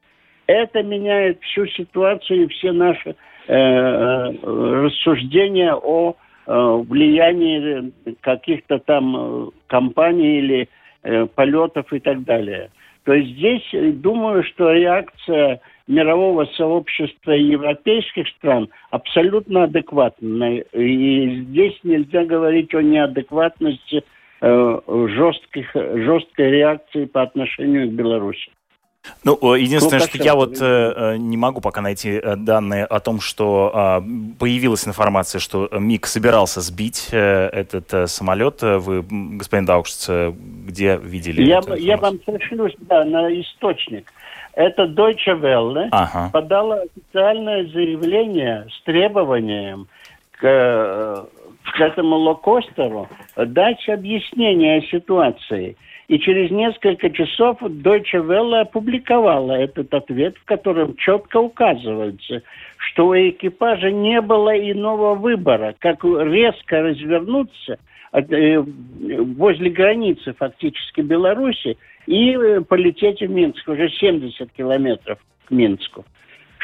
это 0.48 0.84
меняет 0.84 1.42
всю 1.44 1.66
ситуацию 1.68 2.44
и 2.44 2.48
все 2.48 2.74
наши 2.74 3.16
э, 3.48 3.54
э 3.54 4.32
рассуждения 4.44 5.74
о 5.74 6.16
влияние 6.48 7.92
каких-то 8.22 8.80
там 8.80 9.16
э, 9.18 9.50
компаний 9.68 10.40
или 10.40 10.70
э, 11.04 11.26
полетов 11.28 11.92
и 11.92 12.00
так 12.00 12.24
далее. 12.24 12.72
То 13.04 13.14
есть 13.14 13.38
здесь 13.38 13.96
думаю, 14.02 14.44
что 14.44 14.72
реакция 14.72 15.62
мирового 15.88 16.46
сообщества 16.58 17.32
европейских 17.32 18.28
стран 18.30 18.70
абсолютно 18.92 19.64
адекватная. 19.64 20.66
И 20.74 21.42
здесь 21.44 21.78
нельзя 21.84 22.26
говорить 22.26 22.74
о 22.74 22.82
неадекватности 22.82 24.04
э, 24.42 24.80
жестких, 24.88 25.72
жесткой 25.74 26.52
реакции 26.52 27.06
по 27.06 27.24
отношению 27.24 27.90
к 27.90 27.94
Беларуси. 27.94 28.52
Ну, 29.24 29.54
единственное, 29.54 30.00
что 30.00 30.18
я 30.18 30.36
вот 30.36 30.58
э, 30.62 30.94
э, 30.96 31.18
не 31.18 31.38
могу 31.38 31.62
пока 31.62 31.82
найти 31.82 32.12
э, 32.12 32.36
данные 32.36 32.86
о 32.86 33.00
том, 33.00 33.20
что 33.20 33.72
э, 33.74 34.02
появилась 34.40 34.88
информация, 34.88 35.40
что 35.40 35.70
МИГ 35.72 36.06
собирался 36.06 36.62
сбить 36.62 37.10
э, 37.12 37.48
этот 37.48 37.94
э, 37.94 38.08
самолет. 38.08 38.62
Вы, 38.62 39.04
господин 39.10 39.66
Даукшц, 39.66 40.10
где 40.10 40.98
видели 40.98 41.44
я, 41.44 41.62
я 41.78 41.98
вам 41.98 42.20
пришлю 42.20 42.70
да, 42.80 43.04
на 43.04 43.30
источник. 43.42 44.12
Это 44.54 44.84
Deutsche 44.84 45.40
Welle 45.40 45.90
ага. 45.92 46.30
подала 46.32 46.82
официальное 46.82 47.66
заявление 47.68 48.68
с 48.72 48.84
требованием 48.84 49.88
к, 50.32 50.40
э, 50.44 51.26
к 51.64 51.80
этому 51.82 52.16
локостеру 52.16 53.08
дать 53.36 53.88
объяснение 53.90 54.82
ситуации– 54.84 55.76
и 56.08 56.20
через 56.20 56.52
несколько 56.52 57.10
часов 57.10 57.62
Deutsche 57.62 58.14
Welle 58.14 58.62
опубликовала 58.62 59.54
этот 59.54 59.94
ответ, 59.94 60.38
в 60.38 60.46
котором 60.46 60.96
четко 60.96 61.38
указывается, 61.38 62.44
что 62.78 63.08
у 63.08 63.14
экипажа 63.14 63.92
не 63.92 64.22
было 64.22 64.58
иного 64.58 65.16
выбора, 65.16 65.76
как 65.80 66.04
резко 66.06 66.82
развернуться 66.82 67.78
э, 68.14 68.58
возле 68.58 69.70
границы 69.70 70.34
фактически 70.34 71.02
Беларуси 71.02 71.78
и 72.06 72.32
э, 72.32 72.62
полететь 72.62 73.22
в 73.22 73.30
Минск, 73.30 73.68
уже 73.68 73.90
70 73.90 74.50
километров 74.54 75.20
к 75.46 75.52
Минску. 75.52 76.06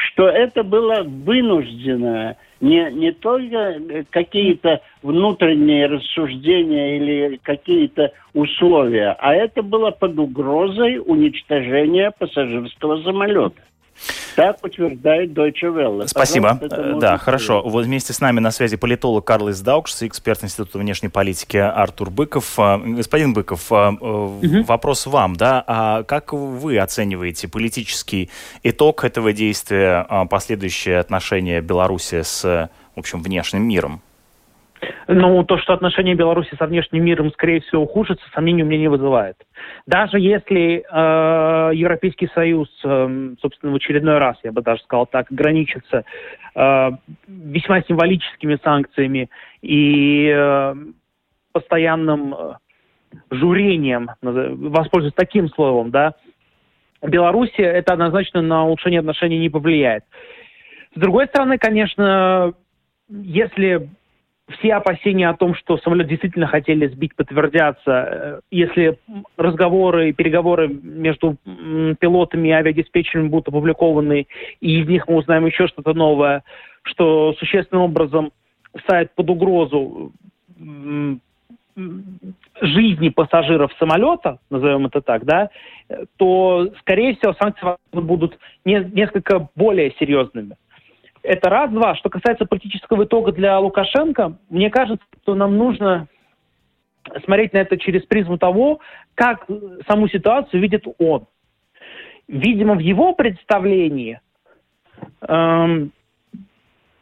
Что 0.08 0.28
это 0.28 0.62
было 0.62 1.02
вынужденное 1.02 2.36
не, 2.60 2.90
не 2.92 3.12
только 3.12 3.56
э, 3.56 4.04
какие-то 4.10 4.80
внутренние 5.02 5.86
рассуждения 5.86 6.96
или 6.96 7.40
какие-то 7.42 8.12
условия, 8.32 9.16
а 9.18 9.34
это 9.34 9.62
было 9.62 9.90
под 9.90 10.18
угрозой 10.18 10.98
уничтожения 10.98 12.10
пассажирского 12.10 13.02
самолета. 13.02 13.60
Так 14.34 14.64
утверждает 14.64 15.30
Deutsche 15.30 15.72
Welle. 15.72 16.06
Спасибо. 16.08 16.58
Да, 17.00 17.18
хорошо. 17.18 17.62
Вот 17.64 17.84
вместе 17.84 18.12
с 18.12 18.20
нами 18.20 18.40
на 18.40 18.50
связи 18.50 18.76
политолог 18.76 19.24
Карлис 19.24 19.60
Даукшс, 19.60 20.02
эксперт 20.02 20.42
Института 20.42 20.78
внешней 20.78 21.08
политики 21.08 21.56
Артур 21.56 22.10
Быков. 22.10 22.58
А, 22.58 22.78
господин 22.78 23.32
Быков, 23.32 23.70
угу. 23.70 24.62
вопрос 24.66 25.06
вам, 25.06 25.36
да? 25.36 25.62
А 25.66 26.02
как 26.02 26.32
вы 26.32 26.78
оцениваете 26.78 27.48
политический 27.48 28.30
итог 28.62 29.04
этого 29.04 29.32
действия, 29.32 30.04
а, 30.08 30.26
последующие 30.26 30.98
отношения 30.98 31.60
Беларуси 31.60 32.22
с, 32.22 32.70
в 32.94 32.98
общем, 32.98 33.22
внешним 33.22 33.62
миром? 33.62 34.02
Ну, 35.08 35.44
то, 35.44 35.58
что 35.58 35.72
отношения 35.72 36.14
Беларуси 36.14 36.54
со 36.58 36.66
внешним 36.66 37.04
миром, 37.04 37.30
скорее 37.32 37.60
всего, 37.60 37.82
ухудшатся, 37.82 38.24
сомнений 38.34 38.62
у 38.62 38.66
меня 38.66 38.80
не 38.80 38.88
вызывает. 38.88 39.36
Даже 39.86 40.18
если 40.18 40.84
э, 40.90 41.74
Европейский 41.74 42.28
Союз, 42.34 42.68
э, 42.84 43.34
собственно, 43.40 43.72
в 43.72 43.76
очередной 43.76 44.18
раз, 44.18 44.36
я 44.42 44.52
бы 44.52 44.62
даже 44.62 44.82
сказал 44.82 45.06
так, 45.06 45.30
ограничится 45.30 46.04
э, 46.54 46.90
весьма 47.26 47.82
символическими 47.82 48.58
санкциями 48.62 49.30
и 49.62 50.32
э, 50.34 50.74
постоянным 51.52 52.34
э, 52.34 52.52
журением, 53.30 54.10
воспользуюсь 54.22 55.14
таким 55.14 55.48
словом, 55.48 55.90
да, 55.90 56.14
Беларуси 57.02 57.60
это 57.60 57.92
однозначно 57.92 58.40
на 58.40 58.64
улучшение 58.64 59.00
отношений 59.00 59.38
не 59.38 59.50
повлияет. 59.50 60.04
С 60.94 61.00
другой 61.00 61.26
стороны, 61.26 61.58
конечно, 61.58 62.54
если 63.08 63.90
все 64.50 64.74
опасения 64.74 65.28
о 65.28 65.36
том, 65.36 65.54
что 65.54 65.78
самолет 65.78 66.06
действительно 66.06 66.46
хотели 66.46 66.86
сбить, 66.88 67.14
подтвердятся, 67.16 67.90
э, 67.90 68.40
если 68.50 68.98
разговоры 69.36 70.10
и 70.10 70.12
переговоры 70.12 70.68
между 70.68 71.36
пилотами 71.98 72.48
и 72.48 72.52
авиадиспетчерами 72.52 73.28
будут 73.28 73.48
опубликованы, 73.48 74.26
и 74.60 74.80
из 74.80 74.88
них 74.88 75.08
мы 75.08 75.16
узнаем 75.16 75.46
еще 75.46 75.66
что-то 75.66 75.94
новое, 75.94 76.44
что 76.82 77.32
существенным 77.38 77.84
образом 77.84 78.32
ставит 78.82 79.14
под 79.14 79.30
угрозу 79.30 80.12
жизни 82.60 83.08
пассажиров 83.08 83.72
самолета, 83.78 84.38
назовем 84.50 84.86
это 84.86 85.00
так, 85.00 85.24
да, 85.24 85.50
то, 86.16 86.68
скорее 86.80 87.16
всего, 87.16 87.34
санкции 87.34 87.66
будут 87.92 88.38
не, 88.64 88.78
несколько 88.92 89.48
более 89.56 89.92
серьезными. 89.98 90.56
Это 91.24 91.48
раз, 91.48 91.70
два. 91.70 91.96
Что 91.96 92.10
касается 92.10 92.44
политического 92.44 93.04
итога 93.04 93.32
для 93.32 93.58
Лукашенко, 93.58 94.36
мне 94.50 94.68
кажется, 94.68 95.04
что 95.22 95.34
нам 95.34 95.56
нужно 95.56 96.06
смотреть 97.24 97.54
на 97.54 97.58
это 97.58 97.78
через 97.78 98.02
призму 98.02 98.36
того, 98.36 98.80
как 99.14 99.46
саму 99.88 100.06
ситуацию 100.08 100.60
видит 100.60 100.84
он. 100.98 101.26
Видимо, 102.28 102.74
в 102.74 102.80
его 102.80 103.14
представлении 103.14 104.20
эм, 105.22 105.92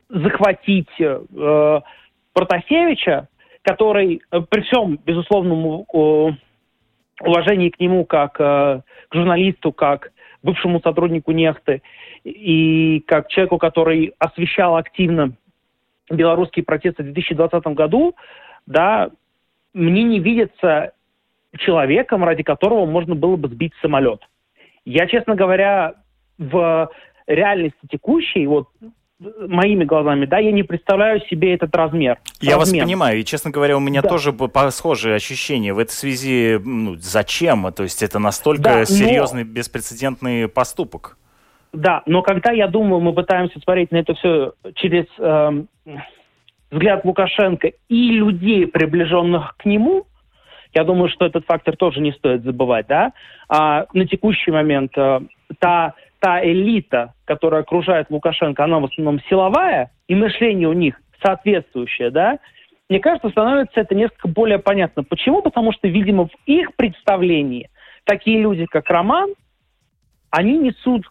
захватить 0.09 0.91
э, 1.01 1.81
Протасевича, 2.33 3.29
который 3.63 4.23
э, 4.31 4.41
при 4.49 4.61
всем 4.63 5.01
безусловному 5.05 5.85
э, 5.93 7.27
уважении 7.27 7.71
к 7.71 7.81
нему 7.81 8.05
как 8.05 8.41
э, 8.41 8.83
к 9.09 9.15
журналисту, 9.15 9.73
как 9.73 10.13
бывшему 10.43 10.81
сотруднику 10.81 11.33
Нехты 11.33 11.83
и 12.25 13.01
как 13.07 13.29
человеку, 13.29 13.59
который 13.59 14.15
освещал 14.19 14.77
активно 14.77 15.33
белорусские 16.11 16.65
протесты 16.65 17.03
в 17.03 17.07
2020 17.07 17.65
году, 17.69 18.15
да, 18.67 19.11
мне 19.73 20.03
не 20.03 20.21
видится 20.21 20.93
человеком, 21.59 22.25
ради 22.25 22.43
которого 22.43 22.87
можно 22.87 23.15
было 23.15 23.37
бы 23.37 23.49
сбить 23.49 23.73
самолет. 23.81 24.21
Я, 24.85 25.07
честно 25.07 25.35
говоря, 25.35 25.95
в 26.39 26.91
реальности 27.27 27.79
текущей, 27.91 28.47
вот 28.47 28.69
моими 29.21 29.85
глазами, 29.85 30.27
да, 30.27 30.39
я 30.39 30.53
не 30.53 30.63
представляю 30.63 31.21
себе 31.27 31.55
этот 31.55 31.75
размер. 31.75 32.19
Я 32.41 32.57
размер. 32.57 32.81
вас 32.81 32.89
понимаю, 32.89 33.21
и, 33.21 33.25
честно 33.25 33.51
говоря, 33.51 33.77
у 33.77 33.81
меня 33.81 34.03
да. 34.03 34.09
тоже 34.09 34.35
схожие 34.71 35.15
ощущения. 35.15 35.73
В 35.73 35.79
этой 35.79 35.93
связи, 35.93 36.59
ну, 36.63 36.97
зачем? 36.97 37.73
То 37.73 37.85
есть 37.85 38.03
это 38.03 38.19
настолько 38.19 38.63
да, 38.63 38.85
серьезный, 38.85 39.45
но... 39.45 39.51
беспрецедентный 39.51 40.49
поступок. 40.49 41.17
Да, 41.73 42.03
но 42.07 42.23
когда, 42.23 42.53
я 42.53 42.69
думаю, 42.69 43.01
мы 43.01 43.13
пытаемся 43.13 43.59
смотреть 43.61 43.93
на 43.93 43.97
это 43.97 44.15
все 44.15 44.53
через 44.75 45.07
э, 45.19 45.65
взгляд 46.71 47.05
Лукашенко 47.05 47.73
и 47.89 48.11
людей, 48.11 48.67
приближенных 48.67 49.57
к 49.57 49.65
нему, 49.65 50.07
я 50.75 50.85
думаю, 50.85 51.09
что 51.09 51.27
этот 51.27 51.45
фактор 51.47 51.77
тоже 51.77 52.01
не 52.01 52.13
стоит 52.13 52.45
забывать, 52.45 52.87
да. 52.89 53.13
А 53.49 53.87
на 53.93 54.07
текущий 54.07 54.51
момент 54.51 54.93
э, 54.97 55.21
та, 55.59 55.95
та 56.23 56.41
элита, 56.41 57.15
которая 57.25 57.63
окружает 57.63 58.09
Лукашенко, 58.09 58.63
она 58.63 58.79
в 58.79 58.85
основном 58.85 59.21
силовая, 59.29 59.91
и 60.07 60.15
мышление 60.15 60.69
у 60.69 60.73
них 60.73 60.95
соответствующее, 61.21 62.11
да, 62.11 62.39
мне 62.89 63.01
кажется, 63.01 63.31
становится 63.31 63.81
это 63.81 63.95
несколько 63.95 64.29
более 64.29 64.59
понятно. 64.59 65.03
Почему? 65.03 65.43
Потому 65.43 65.73
что, 65.73 65.89
видимо, 65.89 66.27
в 66.27 66.33
их 66.47 66.77
представлении 66.77 67.71
такие 68.05 68.41
люди, 68.41 68.67
как 68.67 68.89
Роман, 68.89 69.31
они 70.31 70.59
несут 70.59 71.07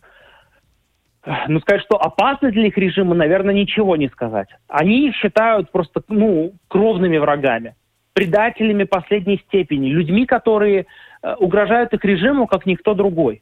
ну, 1.48 1.60
сказать, 1.60 1.82
что 1.84 1.98
опасность 1.98 2.54
для 2.54 2.68
их 2.68 2.78
режима, 2.78 3.14
наверное, 3.14 3.54
ничего 3.54 3.98
не 3.98 4.08
сказать. 4.08 4.48
Они 4.68 5.08
их 5.10 5.16
считают 5.16 5.72
просто, 5.72 6.02
ну, 6.08 6.54
кровными 6.68 7.18
врагами, 7.18 7.76
предателями 8.14 8.86
последней 8.86 9.40
степени, 9.48 9.90
людьми, 9.90 10.26
которые 10.26 10.86
э, 11.22 11.34
угрожают 11.36 11.94
их 11.94 12.06
режиму, 12.06 12.48
как 12.48 12.66
никто 12.66 12.94
другой. 12.94 13.42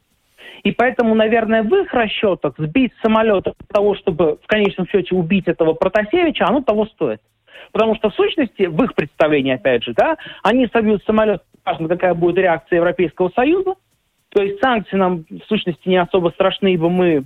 И 0.63 0.71
поэтому, 0.71 1.15
наверное, 1.15 1.63
в 1.63 1.73
их 1.73 1.93
расчетах 1.93 2.53
сбить 2.57 2.93
самолет 3.01 3.43
для 3.43 3.53
того, 3.71 3.95
чтобы 3.95 4.37
в 4.43 4.47
конечном 4.47 4.87
счете 4.87 5.15
убить 5.15 5.47
этого 5.47 5.73
Протасевича, 5.73 6.45
оно 6.47 6.61
того 6.61 6.85
стоит. 6.85 7.21
Потому 7.71 7.95
что 7.95 8.09
в 8.09 8.15
сущности, 8.15 8.63
в 8.63 8.81
их 8.83 8.95
представлении, 8.95 9.53
опять 9.53 9.83
же, 9.83 9.93
да, 9.93 10.17
они 10.43 10.67
собьют 10.67 11.03
самолет, 11.03 11.43
важно, 11.65 11.87
какая 11.87 12.13
будет 12.13 12.37
реакция 12.37 12.77
Европейского 12.77 13.29
Союза. 13.29 13.75
То 14.29 14.43
есть 14.43 14.59
санкции 14.59 14.95
нам 14.95 15.25
в 15.29 15.45
сущности 15.47 15.87
не 15.87 15.97
особо 15.97 16.29
страшны, 16.29 16.73
ибо 16.73 16.89
мы 16.89 17.23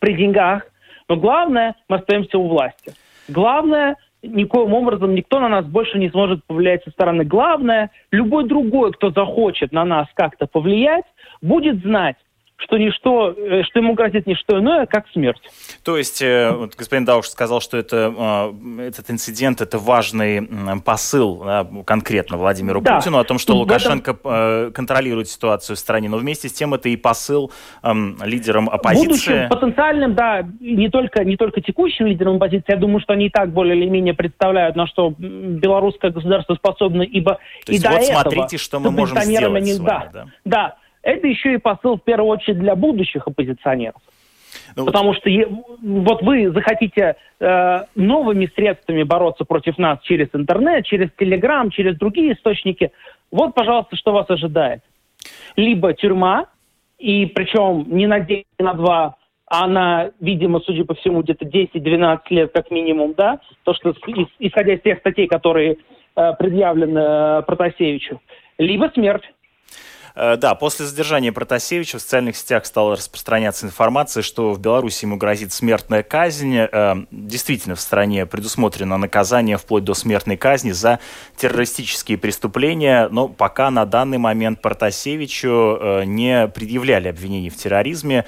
при 0.00 0.14
деньгах, 0.14 0.66
но 1.08 1.16
главное, 1.16 1.74
мы 1.88 1.96
остаемся 1.96 2.38
у 2.38 2.46
власти. 2.46 2.92
Главное, 3.28 3.96
никоим 4.22 4.74
образом 4.74 5.14
никто 5.14 5.40
на 5.40 5.48
нас 5.48 5.66
больше 5.66 5.98
не 5.98 6.10
сможет 6.10 6.44
повлиять 6.44 6.84
со 6.84 6.90
стороны. 6.90 7.24
Главное, 7.24 7.90
любой 8.12 8.46
другой, 8.46 8.92
кто 8.92 9.10
захочет 9.10 9.72
на 9.72 9.84
нас 9.84 10.06
как-то 10.14 10.46
повлиять, 10.46 11.04
будет 11.42 11.80
знать, 11.82 12.16
что 12.60 12.78
ничто, 12.78 13.34
э, 13.36 13.62
что 13.64 13.78
ему 13.78 13.94
грозит 13.94 14.26
не 14.26 14.34
что 14.34 14.58
иное, 14.58 14.86
как 14.86 15.08
смерть. 15.12 15.40
То 15.84 15.96
есть, 15.96 16.22
э, 16.22 16.50
вот 16.52 16.74
господин 16.76 17.04
Дауш 17.04 17.28
сказал, 17.28 17.60
что 17.60 17.76
это, 17.76 18.12
а, 18.16 18.54
этот 18.80 19.10
инцидент– 19.10 19.60
это 19.62 19.78
важный 19.78 20.48
посыл 20.84 21.42
да, 21.44 21.66
конкретно 21.84 22.36
Владимиру 22.36 22.80
да. 22.80 22.96
Путину 22.96 23.18
о 23.18 23.24
том, 23.24 23.38
что 23.38 23.54
Лукашенко 23.54 24.10
этом... 24.12 24.72
Контролирует 24.72 25.28
ситуацию 25.28 25.76
в 25.76 25.78
стране, 25.78 26.08
но 26.08 26.16
вместе 26.16 26.48
с 26.48 26.52
тем 26.52 26.74
это 26.74 26.88
и 26.88 26.96
посыл 26.96 27.50
эм, 27.82 28.16
лидерам 28.24 28.68
оппозиции. 28.68 29.06
Будущим 29.06 29.48
потенциальным, 29.48 30.14
да, 30.14 30.42
не 30.60 30.88
только, 30.88 31.24
не 31.24 31.36
только 31.36 31.60
текущим 31.60 32.06
лидерам 32.06 32.36
оппозиции, 32.36 32.72
я 32.72 32.76
думаю, 32.76 33.00
что 33.00 33.12
они 33.12 33.26
и 33.26 33.30
так 33.30 33.52
более 33.52 33.76
или 33.76 33.88
менее 33.88 34.14
представляют, 34.14 34.76
на 34.76 34.86
что 34.86 35.14
белорусское 35.18 36.10
государство 36.10 36.54
способно, 36.54 37.02
ибо 37.02 37.38
То 37.66 37.72
есть 37.72 37.84
и 37.84 37.88
вот 37.88 37.98
до 37.98 38.04
смотрите, 38.04 38.42
этого, 38.44 38.58
что 38.58 38.80
мы 38.80 38.90
можем 38.90 39.18
сделать 39.18 39.68
с 39.68 39.78
вами, 39.78 39.86
да, 39.86 40.10
да. 40.12 40.26
да, 40.44 40.76
это 41.02 41.26
еще 41.26 41.54
и 41.54 41.58
посыл 41.58 41.96
в 41.96 42.02
первую 42.02 42.30
очередь 42.30 42.58
для 42.58 42.74
будущих 42.76 43.26
оппозиционеров. 43.26 44.00
Ну, 44.76 44.86
Потому 44.86 45.14
что 45.14 45.30
вот 45.82 46.22
вы 46.22 46.50
захотите 46.50 47.16
э, 47.38 47.84
новыми 47.94 48.50
средствами 48.54 49.02
бороться 49.02 49.44
против 49.44 49.78
нас 49.78 50.00
через 50.02 50.28
интернет, 50.32 50.86
через 50.86 51.08
Телеграм, 51.18 51.70
через 51.70 51.96
другие 51.96 52.34
источники. 52.34 52.92
Вот, 53.30 53.54
пожалуйста, 53.54 53.96
что 53.96 54.12
вас 54.12 54.28
ожидает. 54.28 54.82
Либо 55.56 55.92
тюрьма, 55.94 56.46
и 56.98 57.26
причем 57.26 57.86
не 57.88 58.06
на 58.06 58.20
день, 58.20 58.44
не 58.58 58.64
на 58.64 58.74
два, 58.74 59.16
а 59.46 59.66
на, 59.66 60.10
видимо, 60.20 60.60
судя 60.60 60.84
по 60.84 60.94
всему, 60.94 61.22
где-то 61.22 61.44
10-12 61.44 62.18
лет 62.30 62.52
как 62.52 62.70
минимум, 62.70 63.14
да, 63.16 63.40
то, 63.64 63.74
что 63.74 63.94
исходя 64.38 64.74
из 64.74 64.82
тех 64.82 64.98
статей, 64.98 65.26
которые 65.26 65.76
э, 66.16 66.32
предъявлены 66.38 66.98
э, 66.98 67.42
Протасевичу, 67.42 68.20
либо 68.58 68.90
смерть. 68.94 69.24
Э, 70.14 70.36
да, 70.36 70.54
после 70.54 70.86
задержания 70.86 71.32
Протасевича 71.32 71.98
в 71.98 72.02
социальных 72.02 72.36
сетях 72.36 72.66
стала 72.66 72.96
распространяться 72.96 73.66
информация, 73.66 74.22
что 74.22 74.52
в 74.52 74.60
Беларуси 74.60 75.04
ему 75.04 75.16
грозит 75.16 75.52
смертная 75.52 76.02
казнь. 76.02 76.56
Э, 76.56 76.94
действительно, 77.10 77.74
в 77.74 77.80
стране 77.80 78.26
предусмотрено 78.26 78.96
наказание 78.96 79.56
вплоть 79.56 79.84
до 79.84 79.94
смертной 79.94 80.36
казни 80.36 80.72
за 80.72 81.00
террористические 81.36 82.18
преступления, 82.18 83.08
но 83.10 83.28
пока 83.28 83.70
на 83.70 83.84
данный 83.86 84.18
момент 84.18 84.60
Протасевичу 84.60 85.78
э, 85.80 86.04
не 86.04 86.48
предъявляли 86.48 87.08
обвинений 87.08 87.50
в 87.50 87.56
терроризме. 87.56 88.24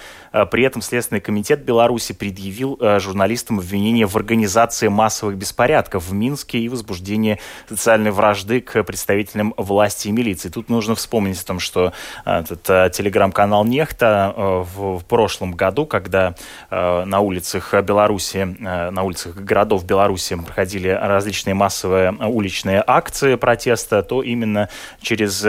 При 0.50 0.64
этом 0.64 0.82
Следственный 0.82 1.20
комитет 1.20 1.64
Беларуси 1.64 2.12
предъявил 2.12 2.78
журналистам 2.98 3.58
обвинения 3.58 4.06
в 4.06 4.16
организации 4.16 4.88
массовых 4.88 5.36
беспорядков 5.36 6.08
в 6.08 6.12
Минске 6.12 6.58
и 6.58 6.68
возбуждении 6.68 7.38
социальной 7.68 8.10
вражды 8.10 8.60
к 8.60 8.82
представителям 8.82 9.54
власти 9.56 10.08
и 10.08 10.12
милиции. 10.12 10.48
Тут 10.48 10.68
нужно 10.68 10.94
вспомнить 10.94 11.40
о 11.40 11.44
том, 11.44 11.60
что 11.60 11.71
что 11.72 11.92
э, 12.26 12.40
этот 12.40 12.68
э, 12.68 12.90
телеграм-канал 12.92 13.64
Нехта 13.64 14.34
э, 14.36 14.64
в, 14.74 14.98
в 14.98 15.04
прошлом 15.06 15.52
году, 15.52 15.86
когда 15.86 16.34
на 16.70 17.20
улицах 17.20 17.74
Беларуси, 17.82 18.56
на 18.58 19.02
улицах 19.02 19.36
городов 19.36 19.84
Беларуси 19.84 20.36
проходили 20.36 20.88
различные 20.88 21.54
массовые 21.54 22.12
уличные 22.12 22.82
акции 22.86 23.36
протеста, 23.36 24.02
то 24.02 24.22
именно 24.22 24.68
через 25.00 25.44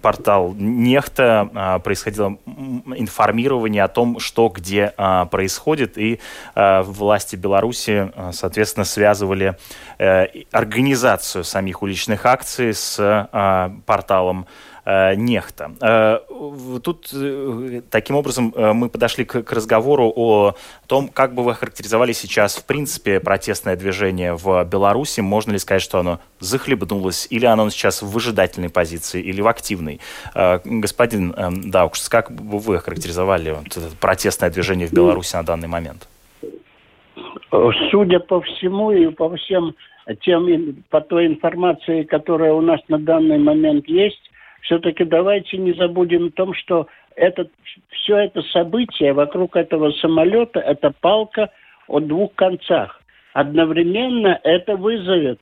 портал 0.00 0.54
Нехта 0.56 1.80
происходило 1.84 2.36
информирование 2.96 3.84
о 3.84 3.88
том, 3.88 4.18
что 4.18 4.48
где 4.48 4.92
происходит, 5.30 5.98
и 5.98 6.20
власти 6.54 7.36
Беларуси, 7.36 8.12
соответственно, 8.32 8.84
связывали 8.84 9.56
организацию 9.98 11.44
самих 11.44 11.82
уличных 11.82 12.26
акций 12.26 12.74
с 12.74 13.28
порталом 13.86 14.46
нехта. 14.84 15.72
Э, 15.80 16.18
тут 16.82 17.10
э, 17.14 17.82
таким 17.90 18.16
образом 18.16 18.52
мы 18.56 18.88
подошли 18.88 19.24
к, 19.24 19.52
разговору 19.52 20.12
о 20.14 20.54
том, 20.86 21.08
как 21.08 21.34
бы 21.34 21.44
вы 21.44 21.54
характеризовали 21.54 22.12
сейчас 22.12 22.56
в 22.56 22.66
принципе 22.66 23.20
протестное 23.20 23.76
движение 23.76 24.34
в 24.34 24.64
Беларуси. 24.64 25.20
Можно 25.20 25.52
ли 25.52 25.58
сказать, 25.58 25.82
что 25.82 26.00
оно 26.00 26.18
захлебнулось, 26.40 27.28
или 27.30 27.46
оно 27.46 27.70
сейчас 27.70 28.02
в 28.02 28.10
выжидательной 28.10 28.70
позиции, 28.70 29.22
или 29.22 29.40
в 29.40 29.46
активной? 29.46 30.00
Господин 30.64 31.34
Даукс, 31.70 32.08
как 32.08 32.32
бы 32.32 32.58
вы 32.58 32.78
характеризовали 32.78 33.52
вот 33.52 33.68
это 33.68 33.96
протестное 34.00 34.50
движение 34.50 34.88
в 34.88 34.92
Беларуси 34.92 35.36
на 35.36 35.44
данный 35.44 35.68
момент? 35.68 36.08
Судя 37.90 38.18
по 38.18 38.40
всему 38.40 38.90
и 38.90 39.08
по 39.10 39.36
всем 39.36 39.74
тем, 40.22 40.82
по 40.90 41.00
той 41.00 41.26
информации, 41.26 42.02
которая 42.04 42.52
у 42.52 42.60
нас 42.60 42.80
на 42.88 42.98
данный 42.98 43.38
момент 43.38 43.86
есть, 43.86 44.30
все-таки 44.62 45.04
давайте 45.04 45.58
не 45.58 45.72
забудем 45.72 46.26
о 46.26 46.30
том, 46.30 46.54
что 46.54 46.86
этот, 47.16 47.50
все 47.90 48.16
это 48.16 48.42
событие 48.42 49.12
вокруг 49.12 49.56
этого 49.56 49.90
самолета– 49.92 50.60
это 50.60 50.92
палка 51.00 51.50
о 51.88 52.00
двух 52.00 52.34
концах. 52.34 53.00
Одновременно 53.34 54.38
это 54.42 54.76
вызовет 54.76 55.40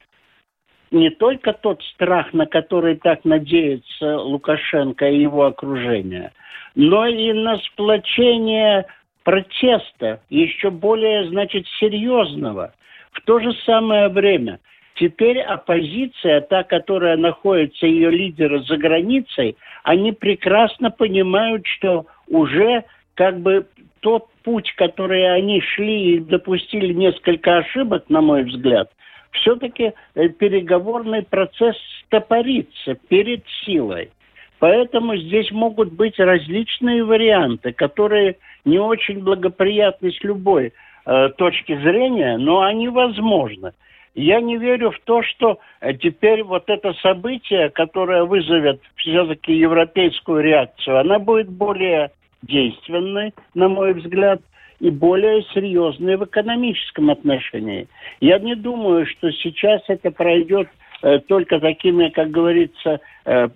не 0.90 1.11
только 1.11 1.52
тот 1.52 1.83
страх, 1.94 2.33
на 2.33 2.46
который 2.46 2.96
так 2.96 3.24
надеется 3.24 4.18
Лукашенко 4.18 5.09
и 5.09 5.20
его 5.20 5.46
окружение, 5.46 6.33
но 6.74 7.06
и 7.06 7.33
на 7.33 7.59
сплочение 7.59 8.87
протеста, 9.22 10.20
еще 10.30 10.70
более, 10.70 11.28
значит, 11.28 11.66
серьезного. 11.78 12.72
В 13.12 13.20
то 13.22 13.38
же 13.38 13.52
самое 13.66 14.09
время 14.09 14.61
теперь 15.00 15.40
оппозиция, 15.40 16.42
та, 16.42 16.62
которая 16.62 17.16
находится, 17.16 17.86
ее 17.86 18.10
лидеры 18.10 18.62
за 18.64 18.76
границей, 18.76 19.56
они 19.82 20.12
прекрасно 20.12 20.90
понимают, 20.90 21.66
что 21.66 22.06
уже 22.28 22.84
как 23.14 23.40
бы 23.40 23.66
тот 24.00 24.26
путь, 24.44 24.72
который 24.76 25.34
они 25.34 25.60
шли 25.62 26.16
и 26.16 26.20
допустили 26.20 26.92
несколько 26.92 27.58
ошибок, 27.58 28.04
на 28.10 28.20
мой 28.20 28.44
взгляд, 28.44 28.90
все-таки 29.32 29.92
э, 30.14 30.28
переговорный 30.28 31.22
процесс 31.22 31.76
стопорится 32.04 32.94
перед 33.08 33.44
силой. 33.64 34.10
Поэтому 34.58 35.16
здесь 35.16 35.50
могут 35.50 35.92
быть 35.92 36.18
различные 36.18 37.04
варианты, 37.04 37.72
которые 37.72 38.36
не 38.66 38.78
очень 38.78 39.20
благоприятны 39.20 40.12
с 40.12 40.22
любой 40.22 40.74
э, 41.06 41.28
точки 41.38 41.74
зрения, 41.76 42.36
но 42.36 42.60
они 42.60 42.88
возможны. 42.88 43.72
Я 44.14 44.40
не 44.40 44.56
верю 44.56 44.90
в 44.90 44.98
то, 45.04 45.22
что 45.22 45.58
э, 45.80 45.94
теперь 45.94 46.42
вот 46.42 46.64
это 46.68 46.92
событие, 46.94 47.70
которое 47.70 48.24
вызовет 48.24 48.80
все-таки 48.96 49.54
европейскую 49.54 50.42
реакцию, 50.42 50.98
она 50.98 51.18
будет 51.18 51.48
более 51.48 52.10
действенной, 52.42 53.32
на 53.54 53.68
мой 53.68 53.94
взгляд, 53.94 54.40
и 54.80 54.90
более 54.90 55.42
серьезные 55.54 56.16
в 56.16 56.24
экономическом 56.24 57.10
отношении. 57.10 57.86
Я 58.20 58.38
не 58.38 58.54
думаю, 58.54 59.06
что 59.06 59.30
сейчас 59.30 59.82
это 59.88 60.10
пройдет 60.10 60.68
э, 61.02 61.18
только 61.20 61.60
такими, 61.60 62.08
как 62.08 62.30
говорится, 62.30 63.00
э, 63.26 63.48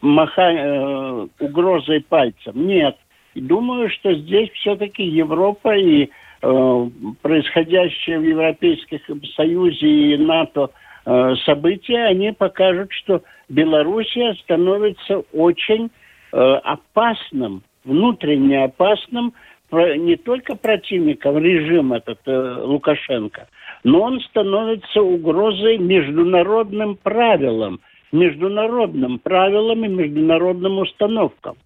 маха, 0.00 0.50
э, 0.52 1.26
угрозой 1.38 2.00
пальцем. 2.00 2.66
Нет. 2.66 2.96
Думаю, 3.34 3.88
что 3.90 4.12
здесь 4.12 4.50
все-таки 4.50 5.04
Европа 5.04 5.74
и 5.74 6.10
э, 6.42 6.88
происходящее 7.22 8.18
в 8.18 8.22
Европейском 8.22 9.22
Союзе 9.36 9.86
и 9.86 10.16
НАТО 10.16 10.70
э, 11.04 11.34
события, 11.44 12.04
они 12.04 12.32
покажут, 12.32 12.92
что 12.92 13.22
Белоруссия 13.48 14.34
становится 14.42 15.18
очень 15.32 15.90
э, 16.32 16.36
опасным, 16.36 17.62
внутренне 17.84 18.64
опасным 18.64 19.34
не 19.70 20.16
только 20.16 20.54
противником 20.54 21.38
режима 21.38 21.96
этот 21.96 22.18
Лукашенко, 22.26 23.48
но 23.84 24.02
он 24.02 24.20
становится 24.20 25.00
угрозой 25.00 25.78
международным 25.78 26.96
правилам, 26.96 27.80
международным 28.12 29.18
правилам 29.18 29.82
и 29.86 29.88
международным 29.88 30.78
установкам. 30.78 31.56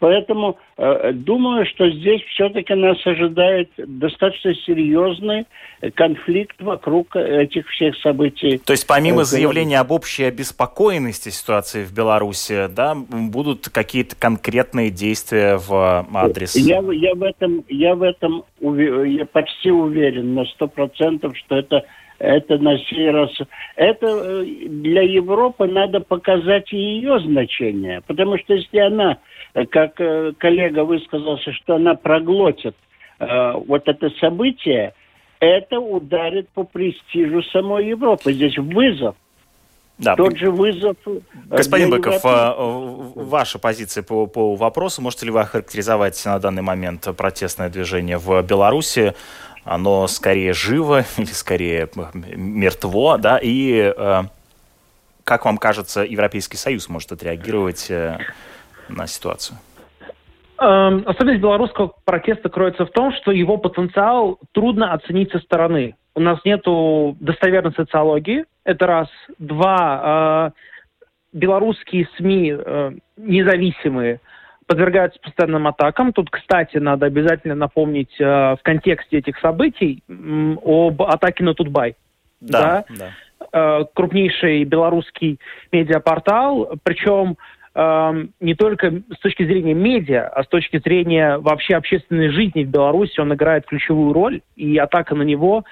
Поэтому 0.00 0.58
э, 0.78 1.12
думаю, 1.12 1.66
что 1.66 1.88
здесь 1.90 2.22
все-таки 2.32 2.74
нас 2.74 2.96
ожидает 3.06 3.70
достаточно 3.76 4.54
серьезный 4.54 5.46
конфликт 5.94 6.60
вокруг 6.60 7.14
этих 7.16 7.68
всех 7.68 7.94
событий. 7.98 8.58
То 8.64 8.72
есть 8.72 8.86
помимо 8.86 9.24
заявления 9.24 9.78
об 9.78 9.92
общей 9.92 10.24
обеспокоенности 10.24 11.28
ситуации 11.28 11.84
в 11.84 11.94
Беларуси, 11.94 12.66
да, 12.74 12.94
будут 12.94 13.68
какие-то 13.68 14.16
конкретные 14.16 14.90
действия 14.90 15.58
в 15.58 16.06
адрес? 16.14 16.56
Я, 16.56 16.80
я 16.92 17.14
в 17.14 17.22
этом, 17.22 17.64
я 17.68 17.94
в 17.94 18.02
этом 18.02 18.44
я 18.60 19.26
почти 19.26 19.70
уверен 19.70 20.34
на 20.34 20.46
сто 20.46 20.66
процентов, 20.66 21.36
что 21.36 21.56
это 21.56 21.84
это 22.20 22.58
на 22.58 22.78
сей 22.78 23.10
раз... 23.10 23.30
Это 23.76 24.06
э, 24.06 24.44
для 24.68 25.02
Европы 25.02 25.66
надо 25.66 26.00
показать 26.00 26.70
ее 26.70 27.18
значение. 27.20 28.02
Потому 28.06 28.38
что 28.38 28.54
если 28.54 28.78
она, 28.78 29.18
э, 29.54 29.64
как 29.64 29.98
э, 30.00 30.32
коллега 30.36 30.84
высказался, 30.84 31.52
что 31.52 31.76
она 31.76 31.94
проглотит 31.94 32.76
э, 33.18 33.52
вот 33.66 33.88
это 33.88 34.10
событие, 34.20 34.92
это 35.40 35.80
ударит 35.80 36.50
по 36.50 36.64
престижу 36.64 37.42
самой 37.44 37.88
Европы. 37.88 38.34
Здесь 38.34 38.58
вызов. 38.58 39.16
Да. 39.96 40.16
Тот 40.16 40.36
же 40.36 40.50
вызов. 40.50 40.96
Господин 41.46 41.90
Быков, 41.90 42.24
Европы. 42.24 43.20
ваша 43.20 43.58
позиция 43.58 44.02
по, 44.02 44.26
по 44.26 44.56
вопросу. 44.56 45.02
Можете 45.02 45.26
ли 45.26 45.32
вы 45.32 45.40
охарактеризовать 45.40 46.22
на 46.24 46.38
данный 46.38 46.62
момент 46.62 47.06
протестное 47.16 47.68
движение 47.68 48.16
в 48.16 48.42
Беларуси? 48.42 49.14
Оно 49.64 50.06
скорее 50.06 50.52
живо 50.52 51.04
или 51.18 51.26
скорее 51.26 51.88
мертво, 52.34 53.18
да, 53.18 53.38
и 53.42 53.92
э, 53.96 54.22
как 55.24 55.44
вам 55.44 55.58
кажется, 55.58 56.02
Европейский 56.02 56.56
Союз 56.56 56.88
может 56.88 57.12
отреагировать 57.12 57.90
э, 57.90 58.18
на 58.88 59.06
ситуацию? 59.06 59.58
Эм, 60.58 61.04
особенность 61.06 61.40
белорусского 61.40 61.92
протеста 62.04 62.48
кроется 62.48 62.84
в 62.84 62.90
том, 62.90 63.12
что 63.12 63.30
его 63.30 63.56
потенциал 63.56 64.38
трудно 64.52 64.92
оценить 64.92 65.30
со 65.30 65.38
стороны. 65.38 65.94
У 66.14 66.20
нас 66.20 66.38
нет 66.44 66.62
достоверной 67.20 67.72
социологии, 67.72 68.44
это 68.64 68.86
раз. 68.86 69.08
Два, 69.38 70.52
э, 70.52 71.36
белорусские 71.38 72.08
СМИ 72.16 72.54
э, 72.58 72.92
независимые 73.16 74.20
подвергаются 74.70 75.18
постоянным 75.18 75.66
атакам. 75.66 76.12
Тут, 76.12 76.30
кстати, 76.30 76.76
надо 76.76 77.06
обязательно 77.06 77.56
напомнить 77.56 78.14
э, 78.20 78.24
в 78.24 78.60
контексте 78.62 79.18
этих 79.18 79.36
событий 79.40 80.04
э, 80.06 80.12
об 80.64 81.02
атаке 81.02 81.42
на 81.42 81.54
Тутбай. 81.54 81.96
Да, 82.40 82.84
да. 82.88 83.10
да. 83.50 83.80
Э, 83.80 83.84
крупнейший 83.92 84.62
белорусский 84.62 85.40
медиапортал, 85.72 86.74
причем 86.84 87.36
э, 87.74 88.26
не 88.38 88.54
только 88.54 88.92
с 89.12 89.18
точки 89.18 89.44
зрения 89.44 89.74
медиа, 89.74 90.28
а 90.28 90.44
с 90.44 90.46
точки 90.46 90.78
зрения 90.78 91.38
вообще 91.38 91.74
общественной 91.74 92.28
жизни 92.28 92.62
в 92.62 92.68
Беларуси 92.68 93.18
он 93.18 93.34
играет 93.34 93.66
ключевую 93.66 94.12
роль, 94.12 94.40
и 94.54 94.78
атака 94.78 95.16
на 95.16 95.22
него 95.22 95.64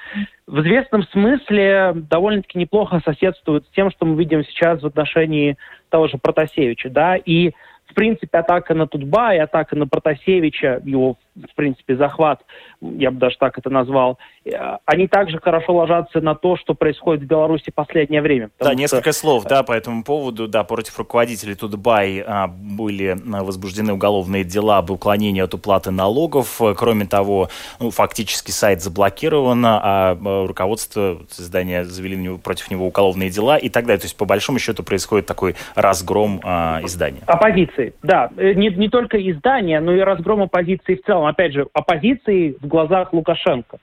в 0.48 0.60
известном 0.62 1.04
смысле 1.04 1.92
довольно-таки 1.94 2.58
неплохо 2.58 3.00
соседствует 3.04 3.64
с 3.64 3.70
тем, 3.76 3.92
что 3.92 4.06
мы 4.06 4.18
видим 4.18 4.42
сейчас 4.42 4.82
в 4.82 4.86
отношении 4.86 5.56
того 5.88 6.08
же 6.08 6.18
Протасевича, 6.18 6.90
да, 6.90 7.14
и 7.14 7.52
в 7.88 7.94
принципе, 7.94 8.38
атака 8.38 8.74
на 8.74 8.86
Тутбай, 8.86 9.40
атака 9.40 9.76
на 9.76 9.86
Протасевича, 9.86 10.80
его, 10.84 11.16
в 11.50 11.54
принципе, 11.54 11.96
захват, 11.96 12.40
я 12.80 13.10
бы 13.10 13.18
даже 13.18 13.36
так 13.38 13.58
это 13.58 13.70
назвал, 13.70 14.18
э, 14.44 14.50
они 14.86 15.08
также 15.08 15.38
хорошо 15.38 15.74
ложатся 15.74 16.20
на 16.20 16.34
то, 16.34 16.56
что 16.56 16.74
происходит 16.74 17.24
в 17.24 17.26
Беларуси 17.26 17.70
в 17.70 17.74
последнее 17.74 18.22
время. 18.22 18.50
Да, 18.58 18.66
что... 18.66 18.74
несколько 18.74 19.12
слов, 19.12 19.44
да, 19.44 19.62
по 19.62 19.72
этому 19.72 20.04
поводу, 20.04 20.48
да, 20.48 20.64
против 20.64 20.98
руководителей 20.98 21.54
Тутбай 21.54 22.22
а, 22.26 22.46
были 22.48 23.16
а, 23.16 23.44
возбуждены 23.44 23.92
уголовные 23.92 24.44
дела 24.44 24.78
об 24.78 24.90
уклонении 24.90 25.42
от 25.42 25.54
уплаты 25.54 25.90
налогов. 25.90 26.60
Кроме 26.76 27.06
того, 27.06 27.48
ну, 27.80 27.90
фактически 27.90 28.50
сайт 28.50 28.82
заблокирован, 28.82 29.64
а, 29.64 29.80
а 29.82 30.46
руководство 30.46 31.18
издания 31.30 31.84
завели 31.84 32.36
против 32.38 32.70
него 32.70 32.86
уголовные 32.86 33.30
дела 33.30 33.56
и 33.56 33.68
так 33.68 33.86
далее. 33.86 34.00
То 34.00 34.06
есть, 34.06 34.16
по 34.16 34.24
большому 34.24 34.58
счету, 34.58 34.82
происходит 34.82 35.26
такой 35.26 35.54
разгром 35.74 36.40
а, 36.42 36.80
издания. 36.82 37.20
Оппозиции, 37.26 37.94
да, 38.02 38.30
э, 38.36 38.52
не, 38.54 38.68
не 38.70 38.88
только 38.88 39.18
издания, 39.30 39.80
но 39.80 39.92
и 39.92 40.00
разгром 40.00 40.42
оппозиции 40.42 40.96
в 40.96 41.04
целом. 41.04 41.26
Опять 41.28 41.52
же, 41.52 41.66
оппозиции 41.72 42.56
в 42.60 42.66
глазах 42.66 43.12
Лукашенко. 43.12 43.78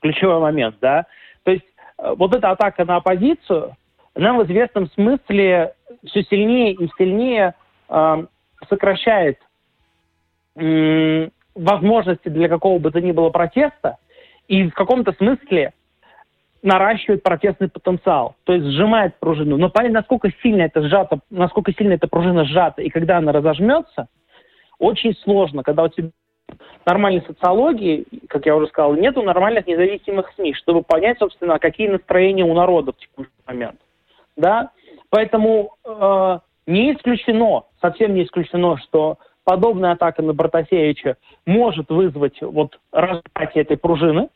Ключевой 0.00 0.40
момент, 0.40 0.76
да. 0.80 1.06
То 1.42 1.50
есть 1.50 1.64
э, 1.98 2.14
вот 2.16 2.34
эта 2.34 2.50
атака 2.50 2.84
на 2.84 2.96
оппозицию, 2.96 3.76
она 4.14 4.34
в 4.34 4.44
известном 4.44 4.88
смысле 4.90 5.74
все 6.04 6.22
сильнее 6.24 6.72
и 6.72 6.88
сильнее 6.96 7.54
э, 7.88 8.26
сокращает 8.68 9.38
э, 10.56 11.28
возможности 11.54 12.28
для 12.28 12.48
какого 12.48 12.78
бы 12.78 12.90
то 12.90 13.00
ни 13.00 13.12
было 13.12 13.30
протеста, 13.30 13.96
и 14.46 14.68
в 14.68 14.74
каком-то 14.74 15.12
смысле 15.12 15.72
наращивает 16.62 17.22
протестный 17.22 17.68
потенциал, 17.68 18.36
то 18.44 18.54
есть 18.54 18.66
сжимает 18.66 19.18
пружину. 19.18 19.56
Но 19.56 19.68
понять, 19.68 19.92
насколько 19.92 20.30
сильно 20.42 20.62
это 20.62 20.82
сжато, 20.82 21.20
насколько 21.28 21.72
сильно 21.72 21.94
эта 21.94 22.08
пружина 22.08 22.44
сжата, 22.44 22.82
и 22.82 22.88
когда 22.88 23.18
она 23.18 23.32
разожмется, 23.32 24.06
очень 24.78 25.14
сложно, 25.16 25.62
когда 25.62 25.84
у 25.84 25.88
тебя 25.88 26.10
нормальной 26.86 27.22
социологии, 27.26 28.06
как 28.28 28.46
я 28.46 28.56
уже 28.56 28.66
сказал, 28.68 28.94
нету 28.94 29.22
нормальных 29.22 29.66
независимых 29.66 30.30
СМИ, 30.36 30.54
чтобы 30.54 30.82
понять, 30.82 31.18
собственно, 31.18 31.58
какие 31.58 31.88
настроения 31.88 32.44
у 32.44 32.54
народа 32.54 32.92
в 32.92 32.96
текущий 32.96 33.30
момент. 33.46 33.80
Да? 34.36 34.70
Поэтому 35.10 35.76
э, 35.84 36.38
не 36.66 36.92
исключено, 36.92 37.64
совсем 37.80 38.14
не 38.14 38.24
исключено, 38.24 38.76
что 38.78 39.18
подобная 39.44 39.92
атака 39.92 40.22
на 40.22 40.32
Братасевича 40.32 41.16
может 41.46 41.88
вызвать 41.90 42.40
вот 42.40 42.78
разжатие 42.92 43.62
этой 43.62 43.76
пружины, 43.76 44.28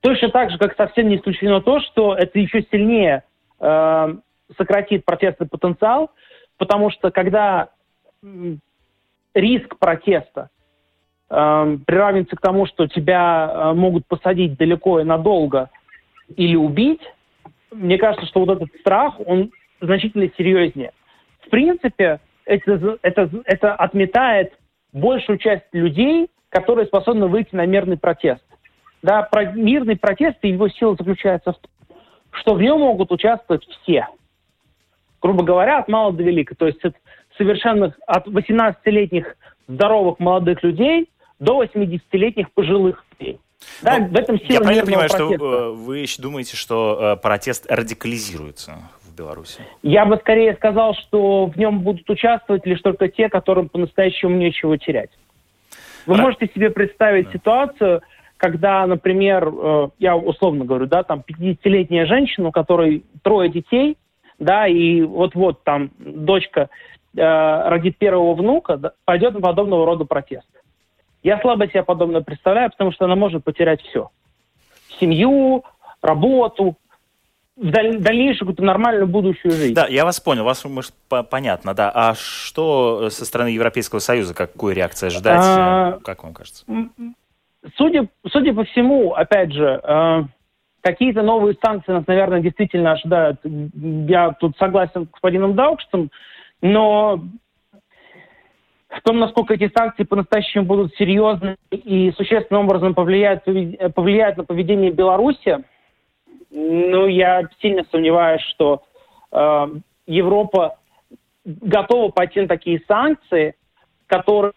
Точно 0.00 0.30
так 0.30 0.50
же, 0.50 0.58
как 0.58 0.76
совсем 0.76 1.08
не 1.08 1.16
исключено 1.16 1.60
то, 1.60 1.80
что 1.80 2.14
это 2.14 2.38
еще 2.38 2.64
сильнее 2.70 3.22
э, 3.60 4.14
сократит 4.56 5.04
протестный 5.04 5.46
потенциал, 5.46 6.10
потому 6.56 6.90
что 6.90 7.10
когда 7.10 7.68
риск 9.34 9.78
протеста 9.78 10.48
э, 11.30 11.78
приравнивается 11.86 12.36
к 12.36 12.40
тому, 12.40 12.66
что 12.66 12.86
тебя 12.86 13.50
э, 13.52 13.72
могут 13.74 14.06
посадить 14.06 14.56
далеко 14.56 15.00
и 15.00 15.04
надолго 15.04 15.70
или 16.36 16.56
убить, 16.56 17.02
мне 17.72 17.98
кажется, 17.98 18.26
что 18.26 18.40
вот 18.40 18.50
этот 18.50 18.68
страх, 18.80 19.14
он 19.26 19.50
значительно 19.80 20.28
серьезнее. 20.36 20.92
В 21.46 21.50
принципе, 21.50 22.20
это, 22.44 22.98
это, 23.02 23.30
это 23.44 23.74
отметает 23.74 24.52
большую 24.92 25.38
часть 25.38 25.66
людей, 25.72 26.28
которые 26.48 26.86
способны 26.86 27.26
выйти 27.26 27.54
на 27.54 27.66
мирный 27.66 27.96
протест. 27.96 28.42
Да, 29.02 29.22
про, 29.22 29.52
мирный 29.52 29.96
протест 29.96 30.38
и 30.42 30.48
его 30.48 30.68
сила 30.68 30.94
заключается 30.98 31.52
в 31.52 31.58
том, 31.58 31.96
что 32.32 32.54
в 32.54 32.60
нем 32.60 32.80
могут 32.80 33.10
участвовать 33.12 33.66
все. 33.66 34.06
Грубо 35.22 35.44
говоря, 35.44 35.78
от 35.78 35.88
мала 35.88 36.12
до 36.12 36.22
велика. 36.22 36.54
То 36.54 36.66
есть 36.66 36.84
от 36.84 36.94
совершенных, 37.36 37.98
от 38.06 38.26
18-летних 38.26 39.36
здоровых 39.68 40.18
молодых 40.18 40.62
людей 40.62 41.08
до 41.40 41.62
80-летних 41.62 42.52
пожилых 42.52 43.04
людей. 43.18 43.40
Да, 43.82 43.98
Но 43.98 44.08
в 44.08 44.16
этом 44.16 44.38
сила 44.38 44.52
Я 44.52 44.60
правильно 44.60 44.84
понимаю, 44.84 45.08
протеста. 45.08 45.36
что 45.36 45.44
э, 45.44 45.70
вы 45.72 46.06
думаете, 46.18 46.56
что 46.56 46.98
э, 47.00 47.16
протест 47.20 47.66
радикализируется 47.68 48.76
в 49.02 49.14
Беларуси? 49.14 49.60
Я 49.82 50.04
бы 50.06 50.16
скорее 50.16 50.54
сказал, 50.54 50.94
что 50.94 51.46
в 51.46 51.56
нем 51.56 51.80
будут 51.80 52.08
участвовать 52.08 52.64
лишь 52.66 52.80
только 52.80 53.08
те, 53.08 53.28
которым 53.28 53.68
по-настоящему 53.68 54.36
нечего 54.36 54.78
терять. 54.78 55.10
Вы 56.06 56.14
а... 56.14 56.22
можете 56.22 56.46
себе 56.54 56.70
представить 56.70 57.26
да. 57.26 57.32
ситуацию, 57.32 58.02
когда, 58.36 58.86
например, 58.86 59.52
э, 59.52 59.88
я 59.98 60.16
условно 60.16 60.64
говорю, 60.64 60.86
да, 60.86 61.02
там 61.02 61.22
50-летняя 61.26 62.06
женщина, 62.06 62.48
у 62.48 62.52
которой 62.52 63.04
трое 63.22 63.50
детей, 63.50 63.96
да, 64.38 64.66
и 64.66 65.02
вот-вот 65.02 65.62
там 65.64 65.90
дочка 65.98 66.70
э, 67.14 67.68
родит 67.68 67.98
первого 67.98 68.34
внука, 68.34 68.78
да, 68.78 68.92
пойдет 69.04 69.34
на 69.34 69.40
подобного 69.40 69.84
рода 69.84 70.06
протест. 70.06 70.48
Я 71.22 71.40
слабо 71.40 71.68
себе 71.68 71.82
подобное 71.82 72.22
представляю, 72.22 72.70
потому 72.70 72.92
что 72.92 73.04
она 73.04 73.16
может 73.16 73.44
потерять 73.44 73.82
все. 73.82 74.10
Семью, 74.98 75.64
работу, 76.02 76.76
в 77.56 77.70
дальнейшую 77.70 78.38
какую-то 78.38 78.64
нормальную 78.64 79.06
будущую 79.06 79.52
жизнь. 79.52 79.74
Да, 79.74 79.86
я 79.86 80.06
вас 80.06 80.18
понял, 80.18 80.44
вас 80.44 80.64
может 80.64 80.94
понятно, 81.28 81.74
да. 81.74 81.92
А 81.94 82.14
что 82.14 83.10
со 83.10 83.26
стороны 83.26 83.48
Европейского 83.48 83.98
Союза, 83.98 84.34
какую 84.34 84.74
реакцию 84.74 85.08
ожидать, 85.08 85.40
а, 85.42 85.98
как 86.02 86.22
вам 86.22 86.32
кажется? 86.32 86.64
Судя, 87.76 88.08
судя 88.28 88.54
по 88.54 88.64
всему, 88.64 89.12
опять 89.12 89.52
же, 89.52 89.78
э, 89.82 90.22
какие-то 90.80 91.20
новые 91.20 91.54
санкции 91.62 91.92
нас, 91.92 92.06
наверное, 92.06 92.40
действительно 92.40 92.92
ожидают. 92.92 93.38
Я 93.44 94.30
тут 94.32 94.56
согласен 94.56 95.06
с 95.06 95.10
господином 95.10 95.54
Даукштом, 95.54 96.10
но 96.62 97.22
в 98.90 99.02
том, 99.02 99.20
насколько 99.20 99.54
эти 99.54 99.70
санкции 99.74 100.02
по-настоящему 100.02 100.64
будут 100.64 100.94
серьезны 100.96 101.56
и 101.70 102.10
существенным 102.12 102.64
образом 102.64 102.94
повлияют, 102.94 103.44
повлияют 103.94 104.36
на 104.36 104.44
поведение 104.44 104.90
Беларуси, 104.90 105.58
ну, 106.50 107.06
я 107.06 107.48
сильно 107.62 107.84
сомневаюсь, 107.92 108.42
что 108.42 108.82
э, 109.30 109.66
Европа 110.06 110.78
готова 111.44 112.10
пойти 112.10 112.40
на 112.40 112.48
такие 112.48 112.82
санкции, 112.88 113.54
которые 114.08 114.52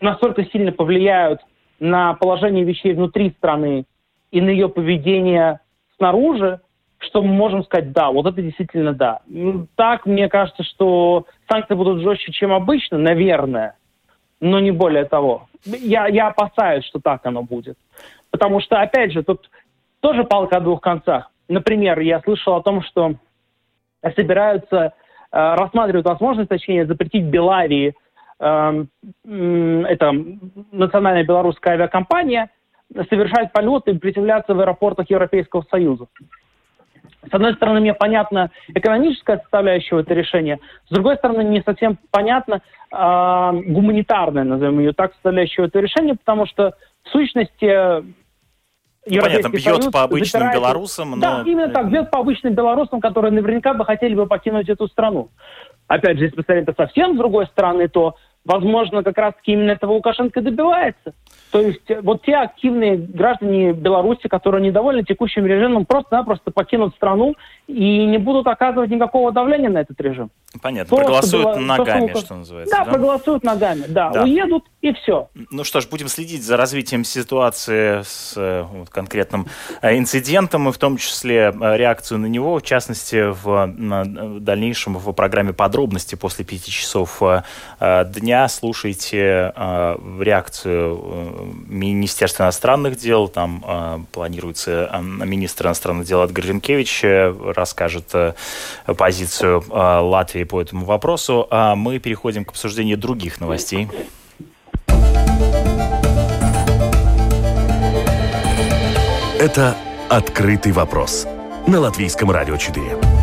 настолько 0.00 0.44
сильно 0.44 0.70
повлияют 0.70 1.40
на 1.80 2.14
положение 2.14 2.64
вещей 2.64 2.92
внутри 2.92 3.30
страны 3.38 3.86
и 4.30 4.40
на 4.42 4.50
ее 4.50 4.68
поведение 4.68 5.60
снаружи, 5.96 6.60
что 7.04 7.22
мы 7.22 7.32
можем 7.32 7.64
сказать 7.64 7.92
«да», 7.92 8.10
вот 8.10 8.26
это 8.26 8.42
действительно 8.42 8.92
«да». 8.92 9.20
Ну, 9.26 9.66
так, 9.76 10.06
мне 10.06 10.28
кажется, 10.28 10.62
что 10.62 11.26
санкции 11.48 11.74
будут 11.74 12.02
жестче, 12.02 12.32
чем 12.32 12.52
обычно, 12.52 12.98
наверное, 12.98 13.76
но 14.40 14.60
не 14.60 14.70
более 14.70 15.04
того. 15.04 15.48
Я, 15.64 16.06
я 16.08 16.28
опасаюсь, 16.28 16.84
что 16.84 17.00
так 17.00 17.24
оно 17.24 17.42
будет. 17.42 17.78
Потому 18.30 18.60
что, 18.60 18.80
опять 18.80 19.12
же, 19.12 19.22
тут 19.22 19.48
тоже 20.00 20.24
палка 20.24 20.56
о 20.56 20.60
двух 20.60 20.80
концах. 20.80 21.30
Например, 21.48 22.00
я 22.00 22.20
слышал 22.20 22.54
о 22.54 22.62
том, 22.62 22.82
что 22.82 23.14
собираются 24.16 24.76
э, 24.76 24.90
рассматривают 25.30 26.06
возможность, 26.06 26.48
точнее, 26.48 26.86
запретить 26.86 27.24
Белавии, 27.24 27.94
э, 28.40 28.84
это 29.24 30.12
национальная 30.72 31.24
белорусская 31.24 31.74
авиакомпания, 31.74 32.50
совершать 33.08 33.52
полеты 33.52 33.92
и 33.92 33.98
приземляться 33.98 34.54
в 34.54 34.60
аэропортах 34.60 35.08
Европейского 35.10 35.64
Союза. 35.70 36.06
С 37.30 37.34
одной 37.34 37.54
стороны, 37.54 37.80
мне 37.80 37.94
понятна 37.94 38.50
экономическая 38.68 39.38
составляющая 39.38 40.00
этого 40.00 40.16
решения, 40.16 40.58
с 40.88 40.92
другой 40.92 41.16
стороны, 41.16 41.42
не 41.42 41.62
совсем 41.62 41.98
понятна 42.10 42.60
э, 42.90 43.50
гуманитарная, 43.66 44.44
назовем 44.44 44.78
ее 44.78 44.92
так, 44.92 45.12
составляющая 45.14 45.64
этого 45.64 45.82
решения, 45.82 46.14
потому 46.14 46.46
что 46.46 46.74
в 47.04 47.08
сущности 47.10 48.04
ну, 49.06 49.20
понятно, 49.20 49.48
бьет 49.48 49.62
Союз 49.62 49.86
по 49.86 50.02
обычным 50.02 50.42
запирает... 50.42 50.54
белорусам, 50.54 51.10
но... 51.10 51.16
Да, 51.16 51.42
именно 51.44 51.68
так, 51.68 51.90
бьет 51.90 52.10
по 52.10 52.20
обычным 52.20 52.54
белорусам, 52.54 53.00
которые 53.00 53.32
наверняка 53.32 53.74
бы 53.74 53.84
хотели 53.84 54.14
бы 54.14 54.26
покинуть 54.26 54.68
эту 54.68 54.88
страну. 54.88 55.30
Опять 55.86 56.18
же, 56.18 56.24
если 56.24 56.36
посмотреть 56.36 56.68
это 56.68 56.84
совсем 56.84 57.14
с 57.14 57.18
другой 57.18 57.46
стороны, 57.46 57.88
то 57.88 58.14
возможно, 58.44 59.02
как 59.02 59.18
раз-таки 59.18 59.52
именно 59.52 59.72
этого 59.72 59.92
Лукашенко 59.92 60.40
добивается. 60.40 61.14
То 61.54 61.60
есть 61.60 61.88
э, 61.88 62.00
вот 62.00 62.22
те 62.22 62.34
активные 62.34 62.96
граждане 62.96 63.72
Беларуси, 63.72 64.26
которые 64.26 64.60
недовольны 64.60 65.04
текущим 65.04 65.46
режимом, 65.46 65.86
просто-напросто 65.86 66.50
покинут 66.50 66.96
страну 66.96 67.36
и 67.68 68.06
не 68.06 68.18
будут 68.18 68.48
оказывать 68.48 68.90
никакого 68.90 69.30
давления 69.30 69.70
на 69.70 69.78
этот 69.78 70.00
режим. 70.00 70.32
Понятно, 70.60 70.90
то, 70.90 70.96
проголосуют 70.96 71.50
что 71.50 71.60
ногами, 71.60 72.08
что, 72.08 72.20
что 72.20 72.34
называется. 72.34 72.76
Да, 72.76 72.84
да, 72.84 72.90
проголосуют 72.90 73.44
ногами, 73.44 73.84
да, 73.86 74.10
да, 74.10 74.24
уедут 74.24 74.64
и 74.80 74.92
все. 74.94 75.28
Ну 75.52 75.62
что 75.62 75.80
ж, 75.80 75.88
будем 75.88 76.08
следить 76.08 76.42
за 76.42 76.56
развитием 76.56 77.04
ситуации 77.04 78.02
с 78.02 78.34
э, 78.36 78.62
вот, 78.62 78.90
конкретным 78.90 79.46
э, 79.80 79.96
инцидентом, 79.96 80.68
и 80.68 80.72
в 80.72 80.78
том 80.78 80.96
числе 80.96 81.54
реакцию 81.56 82.18
на 82.18 82.26
него, 82.26 82.58
в 82.58 82.62
частности, 82.62 83.30
в, 83.30 84.40
дальнейшем 84.40 84.98
в 84.98 85.12
программе 85.12 85.52
подробности 85.52 86.16
после 86.16 86.44
пяти 86.44 86.72
часов 86.72 87.22
дня 87.80 88.48
слушайте 88.48 89.52
реакцию 89.54 91.43
э, 91.44 91.52
Министерства 91.68 92.44
иностранных 92.44 92.96
дел. 92.96 93.28
Там 93.28 93.64
э, 93.66 93.98
планируется 94.12 94.90
э, 94.92 95.00
министр 95.00 95.66
иностранных 95.66 96.06
дел 96.06 96.24
Эдгар 96.24 96.44
Ренкевич 96.46 97.04
расскажет 97.54 98.10
э, 98.14 98.34
позицию 98.96 99.64
э, 99.68 99.98
Латвии 100.00 100.44
по 100.44 100.60
этому 100.60 100.84
вопросу. 100.84 101.46
А 101.50 101.74
мы 101.74 101.98
переходим 101.98 102.44
к 102.44 102.50
обсуждению 102.50 102.98
других 102.98 103.40
новостей. 103.40 103.88
Это 109.38 109.76
«Открытый 110.08 110.72
вопрос» 110.72 111.26
на 111.66 111.80
Латвийском 111.80 112.30
радио 112.30 112.56
4. 112.56 113.13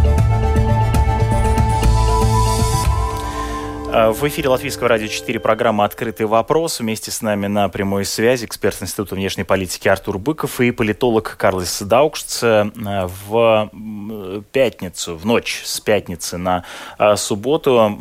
В 3.92 4.26
эфире 4.26 4.48
Латвийского 4.48 4.88
радио 4.88 5.08
4 5.08 5.38
программа 5.42 5.84
«Открытый 5.84 6.26
вопрос». 6.26 6.80
Вместе 6.80 7.12
с 7.12 7.22
нами 7.22 7.48
на 7.48 7.68
прямой 7.68 8.06
связи 8.06 8.46
эксперт 8.46 8.82
Института 8.82 9.16
внешней 9.16 9.44
политики 9.44 9.90
Артур 9.90 10.18
Быков 10.18 10.62
и 10.62 10.72
политолог 10.72 11.36
Карлос 11.38 11.82
Даукшц. 11.82 12.42
Э, 12.42 12.72
в 12.74 13.70
пятницу, 14.54 15.18
в 15.18 15.26
ночь 15.26 15.64
с 15.66 15.82
пятницы 15.82 16.38
на 16.38 16.64
э, 16.98 17.18
субботу 17.18 18.00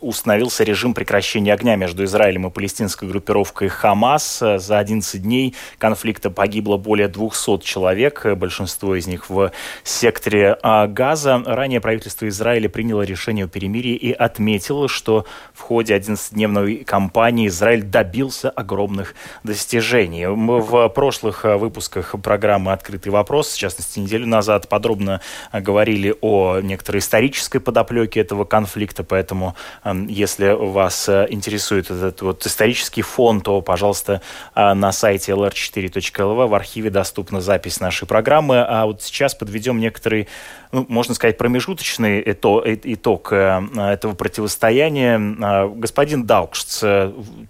установился 0.00 0.64
режим 0.64 0.94
прекращения 0.94 1.52
огня 1.52 1.76
между 1.76 2.04
Израилем 2.04 2.46
и 2.46 2.50
палестинской 2.50 3.06
группировкой 3.06 3.68
Хамас. 3.68 4.38
За 4.38 4.78
11 4.78 5.22
дней 5.22 5.54
конфликта 5.76 6.30
погибло 6.30 6.78
более 6.78 7.08
200 7.08 7.58
человек, 7.58 8.24
большинство 8.36 8.94
из 8.94 9.06
них 9.06 9.28
в 9.28 9.52
секторе 9.84 10.56
Газа. 10.62 11.42
Ранее 11.44 11.82
правительство 11.82 12.26
Израиля 12.28 12.70
приняло 12.70 13.02
решение 13.02 13.44
о 13.44 13.48
перемирии 13.48 13.94
и 13.94 14.12
отметило, 14.12 14.69
отметила, 14.70 14.88
что 14.88 15.26
в 15.52 15.60
ходе 15.60 15.96
11-дневной 15.96 16.84
кампании 16.84 17.48
Израиль 17.48 17.82
добился 17.82 18.50
огромных 18.50 19.14
достижений. 19.42 20.26
Мы 20.26 20.60
в 20.60 20.88
прошлых 20.88 21.44
э, 21.44 21.56
выпусках 21.56 22.14
программы 22.22 22.72
«Открытый 22.72 23.12
вопрос», 23.12 23.52
в 23.52 23.58
частности, 23.58 23.98
неделю 23.98 24.26
назад, 24.26 24.68
подробно 24.68 25.20
э, 25.52 25.60
говорили 25.60 26.14
о 26.20 26.60
некоторой 26.60 27.00
исторической 27.00 27.58
подоплеке 27.58 28.20
этого 28.20 28.44
конфликта, 28.44 29.02
поэтому 29.02 29.54
эм, 29.84 30.06
если 30.06 30.52
вас 30.52 31.08
э, 31.08 31.26
интересует 31.30 31.90
этот 31.90 32.22
вот 32.22 32.46
исторический 32.46 33.02
фон, 33.02 33.40
то, 33.40 33.60
пожалуйста, 33.60 34.22
на 34.54 34.92
сайте 34.92 35.32
lr4.lv 35.32 36.46
в 36.46 36.54
архиве 36.54 36.90
доступна 36.90 37.40
запись 37.40 37.80
нашей 37.80 38.06
программы. 38.06 38.62
А 38.62 38.86
вот 38.86 39.02
сейчас 39.02 39.34
подведем 39.34 39.78
некоторый, 39.80 40.28
ну, 40.72 40.86
можно 40.88 41.14
сказать, 41.14 41.38
промежуточный 41.38 42.22
итог, 42.24 42.66
итог 42.66 43.32
этого 43.32 44.14
противостояния 44.14 44.59
противостояние. 44.60 45.36
А, 45.42 45.68
господин 45.68 46.26
Даукшц, 46.26 46.84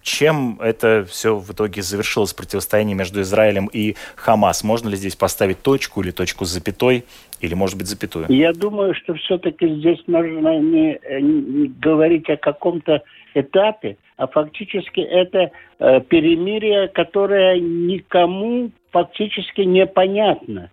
чем 0.02 0.58
это 0.60 1.04
все 1.08 1.36
в 1.36 1.52
итоге 1.52 1.82
завершилось, 1.82 2.32
противостояние 2.32 2.94
между 2.94 3.20
Израилем 3.20 3.68
и 3.72 3.96
Хамас? 4.16 4.64
Можно 4.64 4.90
ли 4.90 4.96
здесь 4.96 5.16
поставить 5.16 5.62
точку 5.62 6.02
или 6.02 6.12
точку 6.12 6.44
с 6.44 6.50
запятой? 6.50 7.04
Или, 7.40 7.54
может 7.54 7.76
быть, 7.78 7.88
запятую? 7.88 8.26
Я 8.28 8.52
думаю, 8.52 8.94
что 8.94 9.14
все-таки 9.14 9.66
здесь 9.76 10.00
нужно 10.06 10.58
не, 10.60 11.00
не 11.20 11.68
говорить 11.68 12.28
о 12.28 12.36
каком-то 12.36 13.02
этапе, 13.34 13.96
а 14.16 14.26
фактически 14.26 15.00
это 15.00 15.50
э, 15.78 16.00
перемирие, 16.02 16.88
которое 16.88 17.58
никому 17.58 18.70
фактически 18.90 19.62
непонятно. 19.62 20.70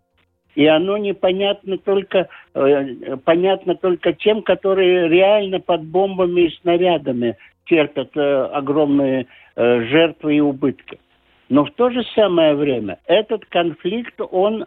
И 0.58 0.65
оно 0.65 0.98
непонятно 0.98 1.78
только, 1.78 2.30
э, 2.56 3.17
понятно 3.24 3.76
только 3.76 4.13
тем, 4.13 4.41
которые 4.41 5.08
реально 5.08 5.60
под 5.60 5.84
бомбами 5.84 6.48
и 6.48 6.58
снарядами 6.62 7.38
терпят 7.65 8.17
э, 8.17 8.46
огромные 8.46 9.28
э, 9.56 9.82
жертвы 9.84 10.38
и 10.38 10.39
убытки. 10.39 10.98
Но 11.50 11.63
в 11.63 11.70
то 11.76 11.91
же 11.91 12.04
самое 12.15 12.56
время 12.56 12.98
этот 13.06 13.46
конфликт, 13.46 14.20
он 14.32 14.65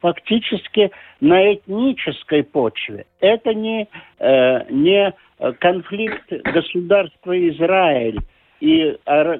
фактически 0.00 0.90
на 1.20 1.54
этнической 1.54 2.42
почве. 2.42 3.06
Это 3.20 3.54
не, 3.54 3.86
э, 4.18 4.72
не 4.72 5.14
конфликт 5.60 6.32
государства 6.52 7.48
Израиль 7.50 8.18
и 8.58 8.96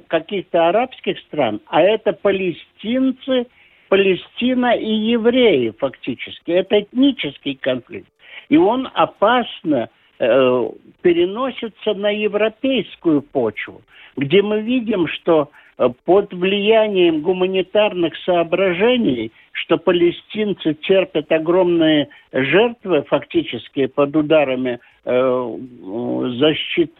каких-то 0.06 0.68
арабских 0.68 1.18
стран, 1.26 1.60
а 1.66 1.82
это 1.82 2.12
палестинцы, 2.12 3.48
Палестина 3.88 4.76
и 4.76 4.92
евреи 4.92 5.72
фактически. 5.78 6.50
Это 6.50 6.80
этнический 6.80 7.54
конфликт. 7.54 8.08
И 8.48 8.56
он 8.56 8.88
опасно 8.94 9.88
э, 10.18 10.70
переносится 11.02 11.94
на 11.94 12.10
европейскую 12.10 13.22
почву, 13.22 13.82
где 14.16 14.42
мы 14.42 14.60
видим, 14.60 15.06
что 15.08 15.50
э, 15.78 15.88
под 16.04 16.32
влиянием 16.32 17.22
гуманитарных 17.22 18.14
соображений, 18.24 19.32
что 19.52 19.78
палестинцы 19.78 20.74
терпят 20.74 21.30
огромные 21.32 22.08
жертвы 22.32 23.02
фактически 23.02 23.86
под 23.86 24.16
ударами 24.16 24.80
э, 25.04 25.56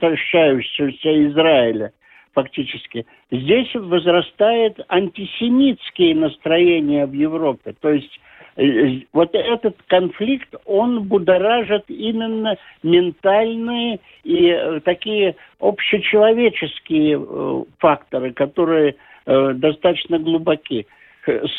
защищающегося 0.00 1.28
Израиля, 1.28 1.92
фактически. 2.32 3.06
Здесь 3.30 3.74
возрастает 3.74 4.78
антисемитские 4.88 6.14
настроения 6.14 7.06
в 7.06 7.12
Европе. 7.12 7.74
То 7.80 7.90
есть 7.90 8.20
э, 8.56 9.00
вот 9.12 9.34
этот 9.34 9.76
конфликт, 9.86 10.54
он 10.64 11.04
будоражит 11.04 11.84
именно 11.88 12.56
ментальные 12.82 14.00
и 14.24 14.48
э, 14.48 14.80
такие 14.84 15.36
общечеловеческие 15.60 17.20
э, 17.20 17.64
факторы, 17.78 18.32
которые 18.32 18.96
достаточно 19.26 20.18
глубоки. 20.18 20.86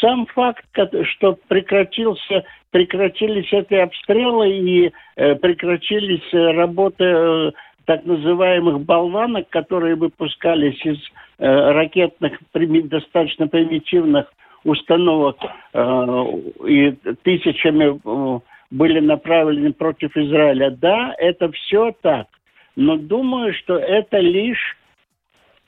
Сам 0.01 0.25
факт, 0.25 0.65
что 1.03 1.37
прекратился, 1.47 2.43
прекратились 2.71 3.53
эти 3.53 3.75
обстрелы 3.75 4.49
и 4.49 4.91
прекратились 5.15 6.33
работы 6.33 7.53
так 7.89 8.05
называемых 8.05 8.81
болванок, 8.81 9.49
которые 9.49 9.95
выпускались 9.95 10.79
из 10.85 10.99
э, 11.39 11.71
ракетных 11.71 12.39
достаточно 12.53 13.47
примитивных 13.47 14.31
установок 14.63 15.37
э, 15.73 16.15
и 16.67 16.91
тысячами 17.23 17.97
э, 17.97 18.39
были 18.69 18.99
направлены 18.99 19.73
против 19.73 20.15
Израиля. 20.15 20.69
Да, 20.69 21.15
это 21.17 21.51
все 21.51 21.91
так. 22.03 22.27
Но 22.75 22.95
думаю, 22.97 23.55
что 23.55 23.75
это 23.79 24.19
лишь 24.19 24.77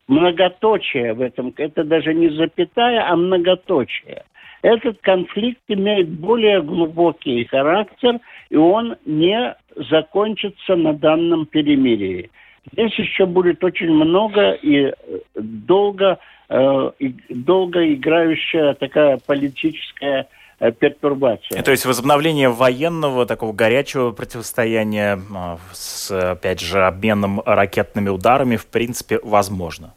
многоточие 0.08 1.16
в 1.16 1.22
этом. 1.22 1.56
Это 1.58 1.84
даже 1.84 2.14
не 2.14 2.30
запятая, 2.30 3.10
а 3.10 3.16
многоточие. 3.16 4.26
Этот 4.62 5.02
конфликт 5.02 5.62
имеет 5.68 6.10
более 6.10 6.62
глубокий 6.62 7.46
характер, 7.46 8.20
и 8.50 8.56
он 8.56 8.96
не 9.06 9.56
закончится 9.90 10.76
на 10.76 10.94
данном 10.94 11.46
перемирии. 11.46 12.30
Здесь 12.72 12.94
еще 13.00 13.26
будет 13.26 13.64
очень 13.64 13.92
много 13.92 14.52
и 14.52 14.86
э, 14.86 14.94
долго, 15.36 16.20
э, 16.48 16.92
и 17.00 17.16
долго 17.30 17.92
играющая 17.94 18.76
такая 18.76 19.18
политическая 19.18 20.28
э, 20.60 20.72
пертурбация. 20.72 21.64
То 21.64 21.72
есть 21.72 21.86
возобновление 21.88 22.50
военного 22.50 23.26
такого 23.26 23.52
горячего 23.52 24.12
противостояния 24.12 25.18
э, 25.18 25.58
с, 25.72 26.12
опять 26.12 26.60
же, 26.60 26.86
обменом 26.86 27.42
ракетными 27.44 28.10
ударами 28.10 28.58
в 28.58 28.68
принципе 28.68 29.20
возможно? 29.24 29.96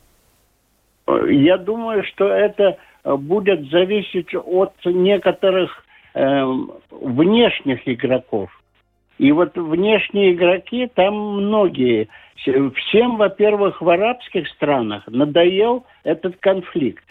Я 1.06 1.58
думаю, 1.58 2.02
что 2.04 2.28
это 2.28 2.78
будет 3.04 3.70
зависеть 3.70 4.34
от 4.34 4.72
некоторых 4.84 5.84
э, 6.14 6.44
внешних 6.90 7.86
игроков. 7.86 8.50
И 9.18 9.30
вот 9.32 9.56
внешние 9.56 10.32
игроки 10.32 10.90
там 10.94 11.14
многие. 11.14 12.08
Всем, 12.36 13.16
во-первых, 13.16 13.80
в 13.80 13.88
арабских 13.88 14.48
странах 14.48 15.04
надоел 15.06 15.86
этот 16.02 16.36
конфликт. 16.40 17.04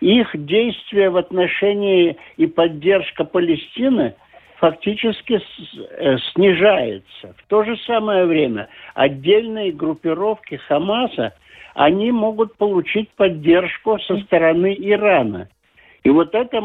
Их 0.00 0.28
действия 0.34 1.10
в 1.10 1.16
отношении 1.16 2.16
и 2.36 2.46
поддержка 2.46 3.24
Палестины 3.24 4.14
фактически 4.58 5.40
э, 5.40 6.18
снижается. 6.32 7.34
В 7.38 7.48
то 7.48 7.64
же 7.64 7.76
самое 7.78 8.26
время 8.26 8.68
отдельные 8.94 9.72
группировки 9.72 10.56
Хамаса, 10.56 11.32
они 11.78 12.10
могут 12.10 12.56
получить 12.56 13.08
поддержку 13.10 14.00
со 14.00 14.18
стороны 14.22 14.74
Ирана. 14.76 15.48
И 16.02 16.10
вот 16.10 16.34
это 16.34 16.60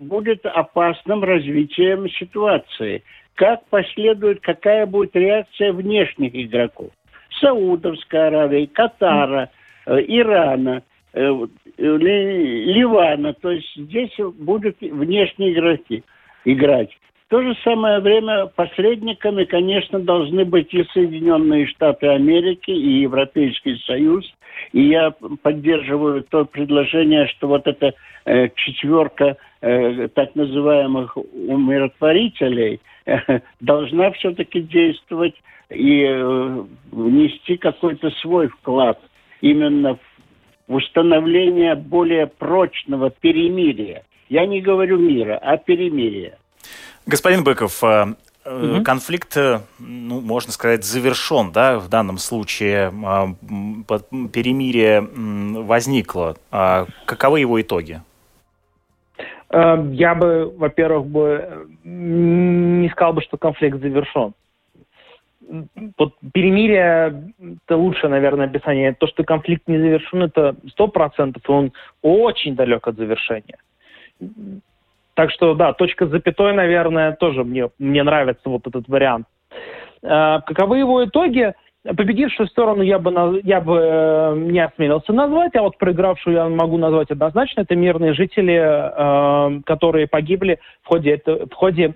будет 0.00 0.44
опасным 0.44 1.22
развитием 1.22 2.08
ситуации 2.10 3.04
как 3.36 3.64
последует, 3.66 4.40
какая 4.40 4.86
будет 4.86 5.14
реакция 5.14 5.72
внешних 5.72 6.34
игроков. 6.34 6.90
Саудовской 7.38 8.26
Аравии, 8.26 8.66
Катара, 8.66 9.50
э, 9.86 10.00
Ирана, 10.00 10.82
э, 11.12 11.46
Ливана. 11.78 13.34
То 13.34 13.52
есть 13.52 13.72
здесь 13.76 14.16
будут 14.18 14.80
внешние 14.80 15.52
игроки 15.52 16.02
играть. 16.44 16.90
В 17.26 17.28
то 17.28 17.42
же 17.42 17.56
самое 17.64 17.98
время 17.98 18.46
посредниками, 18.46 19.42
конечно, 19.42 19.98
должны 19.98 20.44
быть 20.44 20.72
и 20.72 20.84
Соединенные 20.92 21.66
Штаты 21.66 22.06
Америки, 22.06 22.70
и 22.70 23.00
Европейский 23.00 23.82
Союз. 23.84 24.24
И 24.72 24.82
я 24.82 25.12
поддерживаю 25.42 26.22
то 26.22 26.44
предложение, 26.44 27.26
что 27.26 27.48
вот 27.48 27.66
эта 27.66 27.94
э, 28.26 28.48
четверка 28.54 29.38
э, 29.60 30.06
так 30.14 30.36
называемых 30.36 31.16
умиротворителей 31.16 32.80
э, 33.06 33.40
должна 33.58 34.12
все-таки 34.12 34.60
действовать 34.60 35.34
и 35.68 36.04
э, 36.04 36.64
внести 36.92 37.56
какой-то 37.56 38.10
свой 38.22 38.46
вклад 38.46 39.00
именно 39.40 39.98
в 40.68 40.74
установление 40.74 41.74
более 41.74 42.28
прочного 42.28 43.10
перемирия. 43.10 44.04
Я 44.28 44.46
не 44.46 44.60
говорю 44.60 44.98
мира, 44.98 45.40
а 45.42 45.56
перемирия. 45.56 46.38
Господин 47.06 47.44
Быков, 47.44 47.82
угу. 47.82 48.82
конфликт, 48.84 49.36
э, 49.36 49.60
ну, 49.78 50.20
можно 50.20 50.52
сказать, 50.52 50.84
завершен, 50.84 51.52
да, 51.52 51.78
в 51.78 51.88
данном 51.88 52.18
случае 52.18 52.90
перемирие 54.32 55.00
возникло. 55.62 56.36
А 56.50 56.86
каковы 57.04 57.40
его 57.40 57.60
итоги? 57.60 58.02
Я 59.52 60.14
бы, 60.16 60.52
во-первых, 60.56 61.06
бы 61.06 61.68
не 61.84 62.88
сказал 62.90 63.12
бы, 63.12 63.22
что 63.22 63.36
конфликт 63.36 63.80
завершен. 63.80 64.34
Вот 65.96 66.14
перемирие– 66.32 67.32
это 67.66 67.76
лучшее, 67.76 68.10
наверное, 68.10 68.46
описание. 68.46 68.92
То, 68.92 69.06
что 69.06 69.22
конфликт 69.22 69.68
не 69.68 69.78
завершен, 69.78 70.24
это 70.24 70.56
сто 70.70 70.88
процентов, 70.88 71.48
и 71.48 71.52
он 71.52 71.72
очень 72.02 72.56
далек 72.56 72.88
от 72.88 72.96
завершения. 72.96 73.58
Так 75.16 75.30
что, 75.30 75.54
да, 75.54 75.72
точка 75.72 76.06
с 76.06 76.10
запятой, 76.10 76.52
наверное, 76.52 77.12
тоже 77.12 77.42
мне, 77.42 77.70
мне 77.78 78.02
нравится 78.02 78.42
вот 78.50 78.66
этот 78.66 78.86
вариант. 78.86 79.26
Э, 80.02 80.40
каковы 80.46 80.78
его 80.78 81.02
итоги? 81.04 81.54
Победившую 81.84 82.48
сторону 82.48 82.82
я 82.82 82.98
бы, 82.98 83.40
я 83.42 83.62
бы 83.62 83.78
э, 83.80 84.34
не 84.36 84.58
осмелился 84.60 85.14
назвать, 85.14 85.56
а 85.56 85.62
вот 85.62 85.78
проигравшую 85.78 86.36
я 86.36 86.48
могу 86.50 86.76
назвать 86.76 87.10
однозначно. 87.10 87.62
Это 87.62 87.74
мирные 87.74 88.12
жители, 88.12 88.60
э, 88.60 89.62
которые 89.64 90.06
погибли 90.06 90.58
в 90.82 90.88
ходе, 90.88 91.22
в 91.24 91.54
ходе 91.54 91.94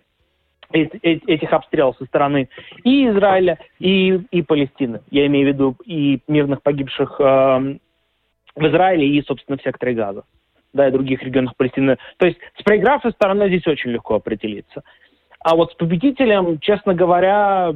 этих 0.73 1.53
обстрелов 1.53 1.97
со 1.99 2.07
стороны 2.07 2.49
и 2.85 3.07
Израиля, 3.09 3.59
и, 3.81 4.19
и 4.31 4.41
Палестины. 4.41 5.01
Я 5.11 5.27
имею 5.27 5.47
в 5.47 5.49
виду 5.55 5.77
и 5.85 6.21
мирных 6.27 6.63
погибших 6.63 7.17
э, 7.21 7.77
в 8.57 8.67
Израиле, 8.67 9.07
и, 9.07 9.23
собственно, 9.27 9.59
в 9.59 9.63
секторе 9.63 9.93
Газа 9.93 10.23
да, 10.73 10.89
и 10.89 10.93
других 10.93 11.23
регионах 11.23 11.57
Палестины. 11.57 11.99
То 12.19 12.27
есть 12.27 12.39
с 12.59 12.63
проигравшей 12.63 13.13
стороной 13.13 13.49
здесь 13.49 13.67
очень 13.67 13.91
легко 13.91 14.15
определиться. 14.15 14.83
А 15.41 15.57
вот 15.57 15.73
с 15.73 15.75
победителем, 15.75 16.59
честно 16.61 16.95
говоря, 16.95 17.73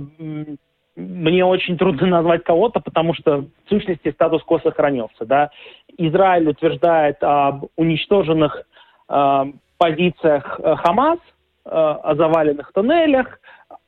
мне 0.97 1.45
очень 1.45 1.76
трудно 1.76 2.07
назвать 2.07 2.45
кого-то, 2.45 2.80
потому 2.80 3.14
что 3.14 3.47
в 3.64 3.68
сущности 3.68 4.12
статус-кво 4.12 4.61
сохранился. 4.62 5.24
Да? 5.24 5.51
Израиль 5.97 6.49
утверждает 6.49 7.22
об 7.22 7.66
уничтоженных 7.76 8.62
э, 9.09 9.45
позициях 9.78 10.61
э, 10.62 10.76
Хамас, 10.76 11.18
э, 11.64 11.70
о 11.70 12.14
заваленных 12.14 12.72
тоннелях, 12.72 13.40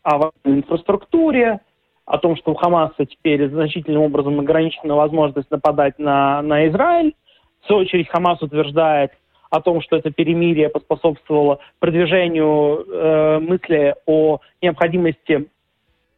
о 0.03 0.31
инфраструктуре, 0.45 1.61
о 2.07 2.19
том, 2.19 2.37
что 2.37 2.53
у 2.53 2.55
Хамаса 2.55 3.05
теперь 3.05 3.49
значительным 3.49 4.03
образом 4.03 4.39
ограничена 4.41 4.95
возможность 4.95 5.51
нападать 5.51 5.99
на, 5.99 6.41
на 6.43 6.69
Израиль. 6.69 7.15
Свою 7.67 7.83
очередь 7.83 8.09
Хамас 8.09 8.41
утверждает 8.43 9.13
о 9.51 9.61
том, 9.61 9.81
что 9.81 9.97
это 9.97 10.11
перемирие 10.11 10.69
поспособствовало 10.69 11.61
продвижению 11.79 12.85
э, 12.87 13.39
мысли 13.41 13.95
о 14.07 14.41
необходимости 14.61 15.49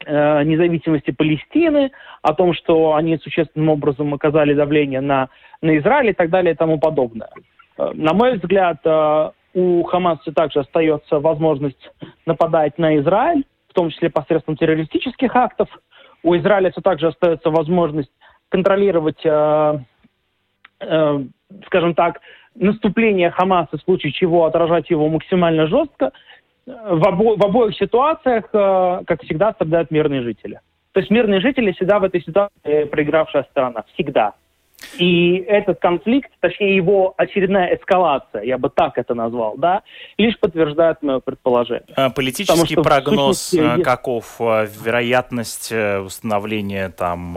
э, 0.06 0.42
независимости 0.44 1.10
Палестины, 1.10 1.90
о 2.22 2.34
том, 2.34 2.54
что 2.54 2.94
они 2.94 3.18
существенным 3.18 3.68
образом 3.70 4.14
оказали 4.14 4.54
давление 4.54 5.00
на, 5.00 5.28
на 5.60 5.76
Израиль 5.78 6.10
и 6.10 6.14
так 6.14 6.30
далее 6.30 6.54
и 6.54 6.56
тому 6.56 6.78
подобное. 6.78 7.30
Э, 7.76 7.90
на 7.94 8.12
мой 8.12 8.38
взгляд, 8.38 8.78
э, 8.84 9.30
у 9.54 9.82
Хамаса 9.84 10.32
также 10.32 10.60
остается 10.60 11.20
возможность 11.20 11.90
нападать 12.26 12.78
на 12.78 12.98
Израиль, 12.98 13.44
в 13.68 13.74
том 13.74 13.90
числе 13.90 14.10
посредством 14.10 14.56
террористических 14.56 15.34
актов. 15.34 15.68
У 16.22 16.36
Израиля 16.36 16.70
все 16.70 16.80
также 16.80 17.08
остается 17.08 17.50
возможность 17.50 18.10
контролировать, 18.48 19.24
э, 19.24 19.78
э, 20.80 21.24
скажем 21.66 21.94
так, 21.94 22.20
наступление 22.54 23.30
Хамаса, 23.30 23.76
в 23.76 23.82
случае 23.82 24.12
чего 24.12 24.44
отражать 24.44 24.90
его 24.90 25.08
максимально 25.08 25.66
жестко. 25.66 26.12
В, 26.66 27.08
обо 27.08 27.36
в 27.36 27.44
обоих 27.44 27.76
ситуациях, 27.76 28.44
э, 28.52 29.04
как 29.06 29.22
всегда, 29.22 29.52
страдают 29.52 29.90
мирные 29.90 30.22
жители. 30.22 30.60
То 30.92 31.00
есть 31.00 31.10
мирные 31.10 31.40
жители 31.40 31.72
всегда 31.72 31.98
в 31.98 32.04
этой 32.04 32.20
ситуации 32.22 32.84
проигравшая 32.84 33.44
сторона. 33.50 33.84
Всегда. 33.94 34.34
И 34.96 35.36
этот 35.36 35.80
конфликт, 35.80 36.30
точнее 36.40 36.76
его 36.76 37.14
очередная 37.16 37.74
эскалация, 37.76 38.42
я 38.42 38.58
бы 38.58 38.70
так 38.70 38.96
это 38.98 39.14
назвал, 39.14 39.56
да, 39.56 39.82
лишь 40.16 40.38
подтверждает 40.38 41.02
мое 41.02 41.20
предположение. 41.20 41.94
А 41.96 42.10
политический 42.10 42.74
что, 42.74 42.82
прогноз 42.82 43.40
сущности, 43.40 43.82
каков? 43.82 44.40
А, 44.40 44.64
вероятность 44.64 45.70
э, 45.72 46.00
установления 46.00 46.88
там 46.90 47.36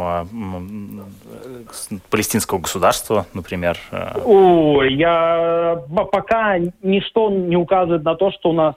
палестинского 2.10 2.60
государства, 2.60 3.26
например? 3.34 3.78
Ой, 4.24 4.94
я 4.94 5.82
пока 6.12 6.58
ничто 6.82 7.30
не 7.30 7.58
указывает 7.58 8.04
на 8.04 8.16
то, 8.16 8.32
что 8.32 8.50
у 8.50 8.54
нас 8.54 8.76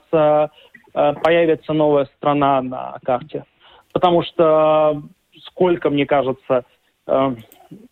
появится 0.91 1.73
новая 1.73 2.05
страна 2.17 2.61
на 2.61 2.97
карте. 3.03 3.45
Потому 3.91 4.23
что 4.23 5.01
сколько, 5.45 5.89
мне 5.89 6.05
кажется, 6.05 6.65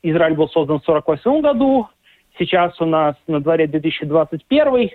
Израиль 0.01 0.35
был 0.35 0.47
создан 0.49 0.79
в 0.79 0.83
1948 0.83 1.41
году, 1.41 1.87
сейчас 2.37 2.79
у 2.81 2.85
нас 2.85 3.15
на 3.27 3.39
дворе 3.39 3.67
2021. 3.67 4.89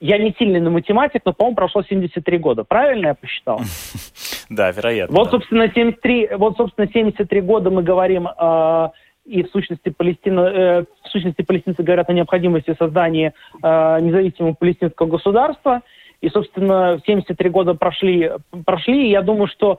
Я 0.00 0.18
не 0.18 0.34
сильный 0.38 0.60
на 0.60 0.70
математик, 0.70 1.22
но, 1.24 1.32
по-моему, 1.32 1.56
прошло 1.56 1.82
73 1.82 2.38
года. 2.38 2.64
Правильно 2.64 3.08
я 3.08 3.14
посчитал? 3.14 3.60
Да, 4.48 4.72
вероятно. 4.72 5.16
Вот, 5.16 5.30
собственно, 5.30 5.70
73, 5.72 6.30
вот, 6.36 6.56
собственно, 6.56 6.88
73 6.92 7.40
года 7.40 7.70
мы 7.70 7.84
говорим, 7.84 8.26
э, 8.26 8.88
и 9.24 9.44
в 9.44 9.50
сущности, 9.50 9.90
Палестина, 9.90 10.40
э, 10.40 10.84
в 11.04 11.08
сущности 11.08 11.42
палестинцы 11.42 11.84
говорят 11.84 12.10
о 12.10 12.12
необходимости 12.12 12.74
создания 12.76 13.32
э, 13.62 13.98
независимого 14.00 14.54
палестинского 14.54 15.06
государства– 15.06 15.82
и, 16.20 16.28
собственно, 16.28 17.00
73 17.06 17.50
года 17.50 17.74
прошли, 17.74 18.30
прошли 18.64 19.08
и 19.08 19.10
я 19.10 19.22
думаю, 19.22 19.48
что 19.48 19.78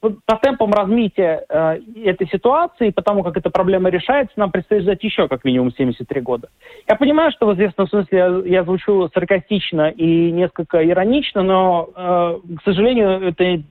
по 0.00 0.36
темпам 0.36 0.72
развития 0.72 1.44
э, 1.48 1.80
этой 2.04 2.26
ситуации, 2.28 2.90
потому 2.90 3.22
как 3.22 3.36
эта 3.36 3.50
проблема 3.50 3.90
решается, 3.90 4.32
нам 4.36 4.50
предстоит 4.50 4.82
ждать 4.82 5.04
еще 5.04 5.28
как 5.28 5.44
минимум 5.44 5.72
73 5.72 6.20
года. 6.20 6.48
Я 6.88 6.96
понимаю, 6.96 7.30
что 7.32 7.46
в 7.46 7.54
известном 7.54 7.88
смысле 7.88 8.18
я, 8.18 8.42
я 8.44 8.64
звучу 8.64 9.08
саркастично 9.12 9.90
и 9.90 10.30
несколько 10.32 10.86
иронично, 10.86 11.42
но, 11.42 11.90
э, 11.94 12.38
к 12.58 12.62
сожалению, 12.64 13.28
это 13.28 13.62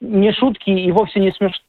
не 0.00 0.32
шутки 0.32 0.70
и 0.70 0.92
вовсе 0.92 1.20
не 1.20 1.32
смешно. 1.32 1.62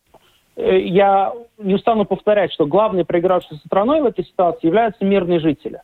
Э, 0.57 0.79
я 0.79 1.33
не 1.57 1.75
устану 1.75 2.05
повторять, 2.05 2.51
что 2.51 2.65
главной 2.65 3.05
проигравшей 3.05 3.57
страной 3.65 4.01
в 4.01 4.05
этой 4.05 4.25
ситуации 4.25 4.67
являются 4.67 5.05
мирные 5.05 5.39
жители. 5.39 5.81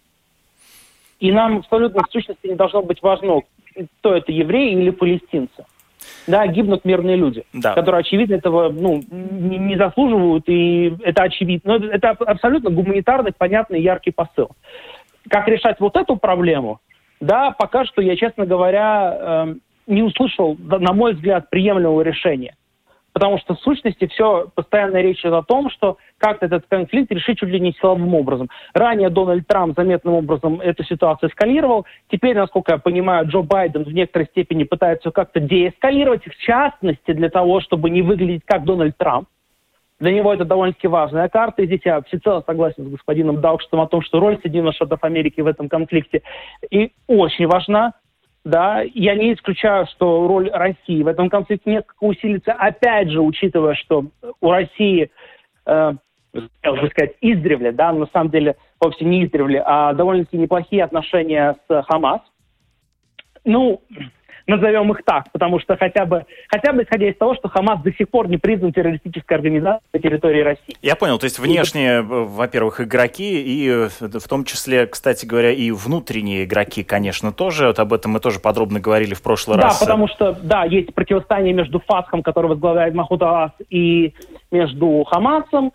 И 1.23 1.31
нам 1.31 1.59
абсолютно 1.59 2.03
в 2.03 2.11
сущности 2.11 2.47
не 2.47 2.55
должно 2.55 2.81
быть 2.81 3.01
важно, 3.01 3.43
кто 3.99 4.13
это 4.13 4.29
евреи 4.29 4.73
или 4.73 4.89
палестинцы. 4.89 5.63
Да, 6.27 6.45
гибнут 6.47 6.83
мирные 6.83 7.15
люди, 7.15 7.45
да. 7.53 7.73
которые, 7.75 8.01
очевидно, 8.01 8.33
этого 8.35 8.67
ну, 8.67 9.01
не, 9.09 9.57
не 9.57 9.77
заслуживают, 9.77 10.43
и 10.49 10.93
это 11.01 11.23
очевидно. 11.23 11.79
Но 11.79 11.85
это 11.85 12.09
абсолютно 12.09 12.71
гуманитарный, 12.71 13.31
понятный, 13.31 13.81
яркий 13.81 14.11
посыл. 14.11 14.49
Как 15.29 15.47
решать 15.47 15.79
вот 15.79 15.95
эту 15.95 16.17
проблему, 16.17 16.81
да, 17.21 17.51
пока 17.51 17.85
что 17.85 18.01
я, 18.01 18.17
честно 18.17 18.45
говоря, 18.45 19.45
э, 19.47 19.55
не 19.87 20.03
услышал, 20.03 20.57
на 20.59 20.91
мой 20.91 21.13
взгляд, 21.13 21.49
приемлемого 21.49 22.01
решения. 22.01 22.57
Потому 23.13 23.37
что 23.37 23.53
в 23.55 23.59
сущности 23.59 24.07
все 24.07 24.49
постоянно 24.55 24.97
речь 24.97 25.21
идет 25.21 25.33
о 25.33 25.43
том, 25.43 25.69
что 25.69 25.97
как-то 26.17 26.47
этот 26.47 26.65
конфликт 26.67 27.11
решить 27.11 27.37
чуть 27.37 27.49
ли 27.49 27.59
не 27.59 27.73
силовым 27.73 28.13
образом. 28.15 28.49
Ранее 28.73 29.09
Дональд 29.09 29.47
Трамп 29.47 29.77
заметным 29.77 30.15
образом 30.15 30.59
эту 30.59 30.83
ситуацию 30.83 31.29
эскалировал. 31.29 31.85
Теперь, 32.09 32.35
насколько 32.35 32.73
я 32.73 32.77
понимаю, 32.79 33.27
Джо 33.27 33.41
Байден 33.41 33.83
в 33.83 33.93
некоторой 33.93 34.27
степени 34.27 34.63
пытается 34.63 35.11
как-то 35.11 35.39
деэскалировать, 35.39 36.25
в 36.25 36.37
частности 36.37 37.13
для 37.13 37.29
того, 37.29 37.61
чтобы 37.61 37.91
не 37.91 38.01
выглядеть 38.01 38.43
как 38.45 38.63
Дональд 38.63 38.97
Трамп. 38.97 39.27
Для 39.99 40.11
него 40.11 40.33
это 40.33 40.43
довольно-таки 40.43 40.87
важная 40.87 41.29
карта. 41.29 41.61
И 41.61 41.65
здесь 41.65 41.81
я 41.85 42.01
всецело 42.01 42.43
согласен 42.45 42.85
с 42.85 42.89
господином 42.89 43.39
Даукштом 43.39 43.79
о 43.79 43.87
том, 43.87 44.01
что 44.01 44.19
роль 44.19 44.37
Соединенных 44.41 44.75
Штатов 44.75 45.03
Америки 45.03 45.39
в 45.39 45.47
этом 45.47 45.69
конфликте 45.69 46.23
и 46.69 46.91
очень 47.07 47.47
важна 47.47 47.93
да, 48.45 48.81
я 48.93 49.15
не 49.15 49.33
исключаю, 49.33 49.85
что 49.87 50.27
роль 50.27 50.49
России 50.51 51.01
в 51.01 51.07
этом 51.07 51.29
конфликте 51.29 51.71
несколько 51.71 52.03
усилится, 52.03 52.51
опять 52.53 53.09
же, 53.09 53.21
учитывая, 53.21 53.75
что 53.75 54.05
у 54.41 54.51
России, 54.51 55.09
э, 55.65 55.93
хотел 56.33 56.81
бы 56.81 56.89
сказать, 56.89 57.15
издревле, 57.21 57.71
да, 57.71 57.93
на 57.93 58.07
самом 58.07 58.31
деле 58.31 58.57
вовсе 58.81 59.05
не 59.05 59.23
издревле, 59.23 59.63
а 59.65 59.93
довольно-таки 59.93 60.37
неплохие 60.37 60.83
отношения 60.83 61.55
с 61.67 61.83
Хамас. 61.83 62.21
Ну, 63.45 63.81
назовем 64.47 64.91
их 64.91 65.03
так, 65.03 65.31
потому 65.31 65.59
что 65.59 65.77
хотя 65.77 66.05
бы, 66.05 66.25
хотя 66.47 66.73
бы 66.73 66.83
исходя 66.83 67.09
из 67.09 67.17
того, 67.17 67.35
что 67.35 67.47
Хамас 67.47 67.81
до 67.81 67.91
сих 67.93 68.09
пор 68.09 68.27
не 68.27 68.37
признан 68.37 68.73
террористической 68.73 69.37
организацией 69.37 69.89
на 69.93 69.99
территории 69.99 70.41
России. 70.41 70.75
Я 70.81 70.95
понял, 70.95 71.17
то 71.17 71.25
есть 71.25 71.39
внешние, 71.39 72.01
во-первых, 72.01 72.81
игроки, 72.81 73.41
и 73.41 73.69
э, 73.69 73.87
в 73.99 74.27
том 74.27 74.43
числе, 74.43 74.85
кстати 74.87 75.25
говоря, 75.25 75.51
и 75.51 75.71
внутренние 75.71 76.43
игроки, 76.43 76.83
конечно, 76.83 77.31
тоже, 77.31 77.67
вот 77.67 77.79
об 77.79 77.93
этом 77.93 78.13
мы 78.13 78.19
тоже 78.19 78.39
подробно 78.39 78.79
говорили 78.79 79.13
в 79.13 79.21
прошлый 79.21 79.57
да, 79.57 79.63
раз. 79.63 79.79
Да, 79.79 79.85
потому 79.85 80.07
что, 80.07 80.37
да, 80.41 80.65
есть 80.65 80.93
противостояние 80.93 81.53
между 81.53 81.79
Фатхом, 81.79 82.23
который 82.23 82.47
возглавляет 82.47 82.93
Махмуд 82.93 83.21
Алас, 83.21 83.51
и 83.69 84.13
между 84.51 85.03
Хамасом, 85.05 85.71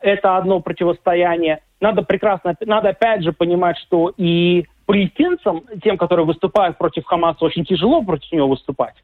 это 0.00 0.36
одно 0.36 0.60
противостояние. 0.60 1.60
Надо 1.80 2.02
прекрасно, 2.02 2.54
надо 2.60 2.90
опять 2.90 3.22
же 3.22 3.32
понимать, 3.32 3.78
что 3.78 4.12
и 4.16 4.66
палестинцам, 4.88 5.64
тем, 5.84 5.98
которые 5.98 6.24
выступают 6.24 6.78
против 6.78 7.04
Хамаса, 7.04 7.44
очень 7.44 7.66
тяжело 7.66 8.02
против 8.02 8.32
него 8.32 8.48
выступать. 8.48 8.94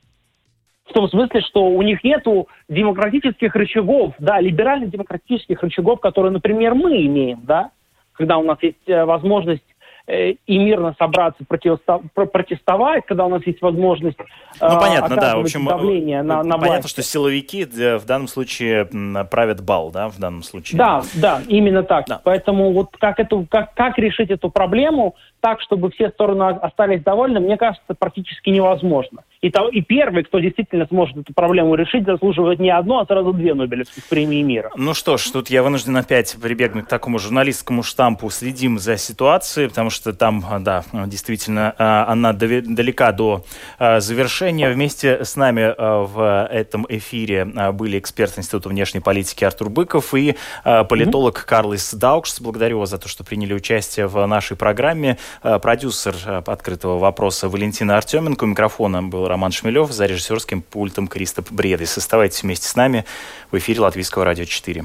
В 0.87 0.95
том 0.95 1.11
смысле, 1.11 1.43
что 1.43 1.67
у 1.67 1.83
них 1.83 2.03
нет 2.03 2.25
демократических 2.71 3.55
рычагов, 3.55 4.15
да, 4.19 4.41
либерально-демократических 4.41 5.63
рычагов, 5.63 6.01
которые, 6.01 6.33
например, 6.33 6.75
мы 6.75 7.05
имеем, 7.05 7.41
да, 7.45 7.71
когда 8.15 8.39
у 8.39 8.45
нас 8.45 8.57
есть 8.63 8.79
э, 8.87 9.05
возможность 9.05 9.75
Э, 10.07 10.33
и 10.33 10.59
мирно 10.59 10.95
собраться, 10.99 11.43
протестовать, 11.47 13.07
когда 13.07 13.25
у 13.25 13.31
нас 13.31 13.41
есть 13.47 13.63
возможность 13.63 14.19
ну, 14.61 14.67
э, 14.67 14.79
понятно, 14.79 15.17
да. 15.17 15.37
В 15.39 15.41
общем, 15.41 15.65
давление 15.65 16.21
на, 16.23 16.43
на 16.43 16.59
Понятно, 16.59 16.69
власть. 16.69 16.91
что 16.91 17.03
силовики 17.03 17.65
в 17.65 18.05
данном 18.05 18.29
случае 18.29 18.85
правят 19.31 19.65
бал, 19.65 19.91
да, 19.91 20.11
в 20.11 20.19
данном 20.19 20.43
случае. 20.43 20.77
Да, 20.77 21.03
да, 21.15 21.41
именно 21.49 21.85
так. 21.85 22.05
Да. 22.07 22.21
Поэтому 22.23 22.73
вот 22.73 22.95
как, 22.99 23.19
эту, 23.19 23.47
как, 23.51 23.73
как 23.73 23.97
решить 23.97 24.29
эту 24.29 24.51
проблему 24.51 25.17
так, 25.45 25.61
чтобы 25.61 25.91
все 25.91 26.09
стороны 26.09 26.45
остались 26.45 27.03
довольны, 27.03 27.39
мне 27.39 27.59
кажется, 27.59 27.93
практически 27.99 28.49
невозможно. 28.49 29.25
И, 29.43 29.51
то, 29.51 29.69
и 29.69 29.83
первый, 29.83 30.25
кто 30.25 30.39
действительно 30.39 30.87
сможет 30.87 31.19
эту 31.19 31.35
проблему 31.35 31.75
решить, 31.75 32.07
заслуживает 32.07 32.61
не 32.61 32.71
одну, 32.71 32.99
а 32.99 33.05
сразу 33.05 33.35
две 33.35 33.53
Нобелевских 33.53 34.09
премии 34.09 34.41
мира. 34.41 34.71
Ну 34.75 34.95
что 34.95 35.19
ж, 35.19 35.25
тут 35.25 35.51
я 35.51 35.63
вынужден 35.63 35.95
опять 35.99 36.35
прибегнуть 36.41 36.87
к 36.87 36.89
такому 36.89 37.19
журналистскому 37.19 37.83
штампу. 37.83 38.31
Следим 38.31 38.79
за 38.79 38.97
ситуацией, 38.97 39.69
потому 39.69 39.91
что 39.91 40.15
там, 40.15 40.43
да, 40.61 40.83
действительно, 40.95 41.75
а, 41.77 42.07
она 42.09 42.33
далека 42.33 43.13
до 43.13 43.45
а, 43.79 44.01
завершения. 44.01 44.71
Вместе 44.71 45.23
с 45.27 45.37
нами 45.37 45.75
а, 45.77 46.05
в 46.05 46.49
этом 46.51 46.87
эфире 46.89 47.45
были 47.75 47.99
эксперт 47.99 48.39
Института 48.39 48.71
внешней 48.71 49.01
политики 49.01 49.45
Артур 49.45 49.69
Быков 49.69 50.15
и 50.15 50.37
политолог 50.65 51.37
mm-hmm. 51.37 51.47
Карлис 51.47 51.93
Даукшс. 51.93 52.41
Благодарю 52.41 52.79
вас 52.79 52.89
за 52.89 52.97
то, 52.97 53.09
что 53.11 53.25
приняли 53.25 53.53
участие 53.53 54.07
в 54.07 54.25
нашей 54.25 54.57
программе. 54.57 55.19
Продюсер 55.43 56.15
«Открытого 56.47 56.99
вопроса» 56.99 57.49
Валентина 57.49 57.97
Артеменко. 57.97 58.45
У 58.45 58.47
микрофона 58.47 59.03
был 59.03 59.29
Роман 59.29 59.53
Шмелев, 59.53 59.93
за 59.93 60.07
режиссерским 60.07 60.63
пультом 60.63 61.09
Кристоп 61.09 61.51
Бредис. 61.51 61.97
Оставайтесь 61.99 62.43
вместе 62.43 62.69
с 62.69 62.77
нами 62.77 63.05
в 63.51 63.59
эфире 63.59 63.81
Латвийского 63.81 64.25
радио 64.25 64.45
4. 64.45 64.85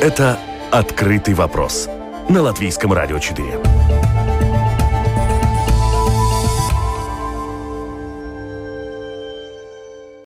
Это 0.00 0.38
«Открытый 0.70 1.34
вопрос» 1.34 1.88
на 2.28 2.42
Латвийском 2.42 2.92
радио 2.92 3.18
4. 3.18 3.67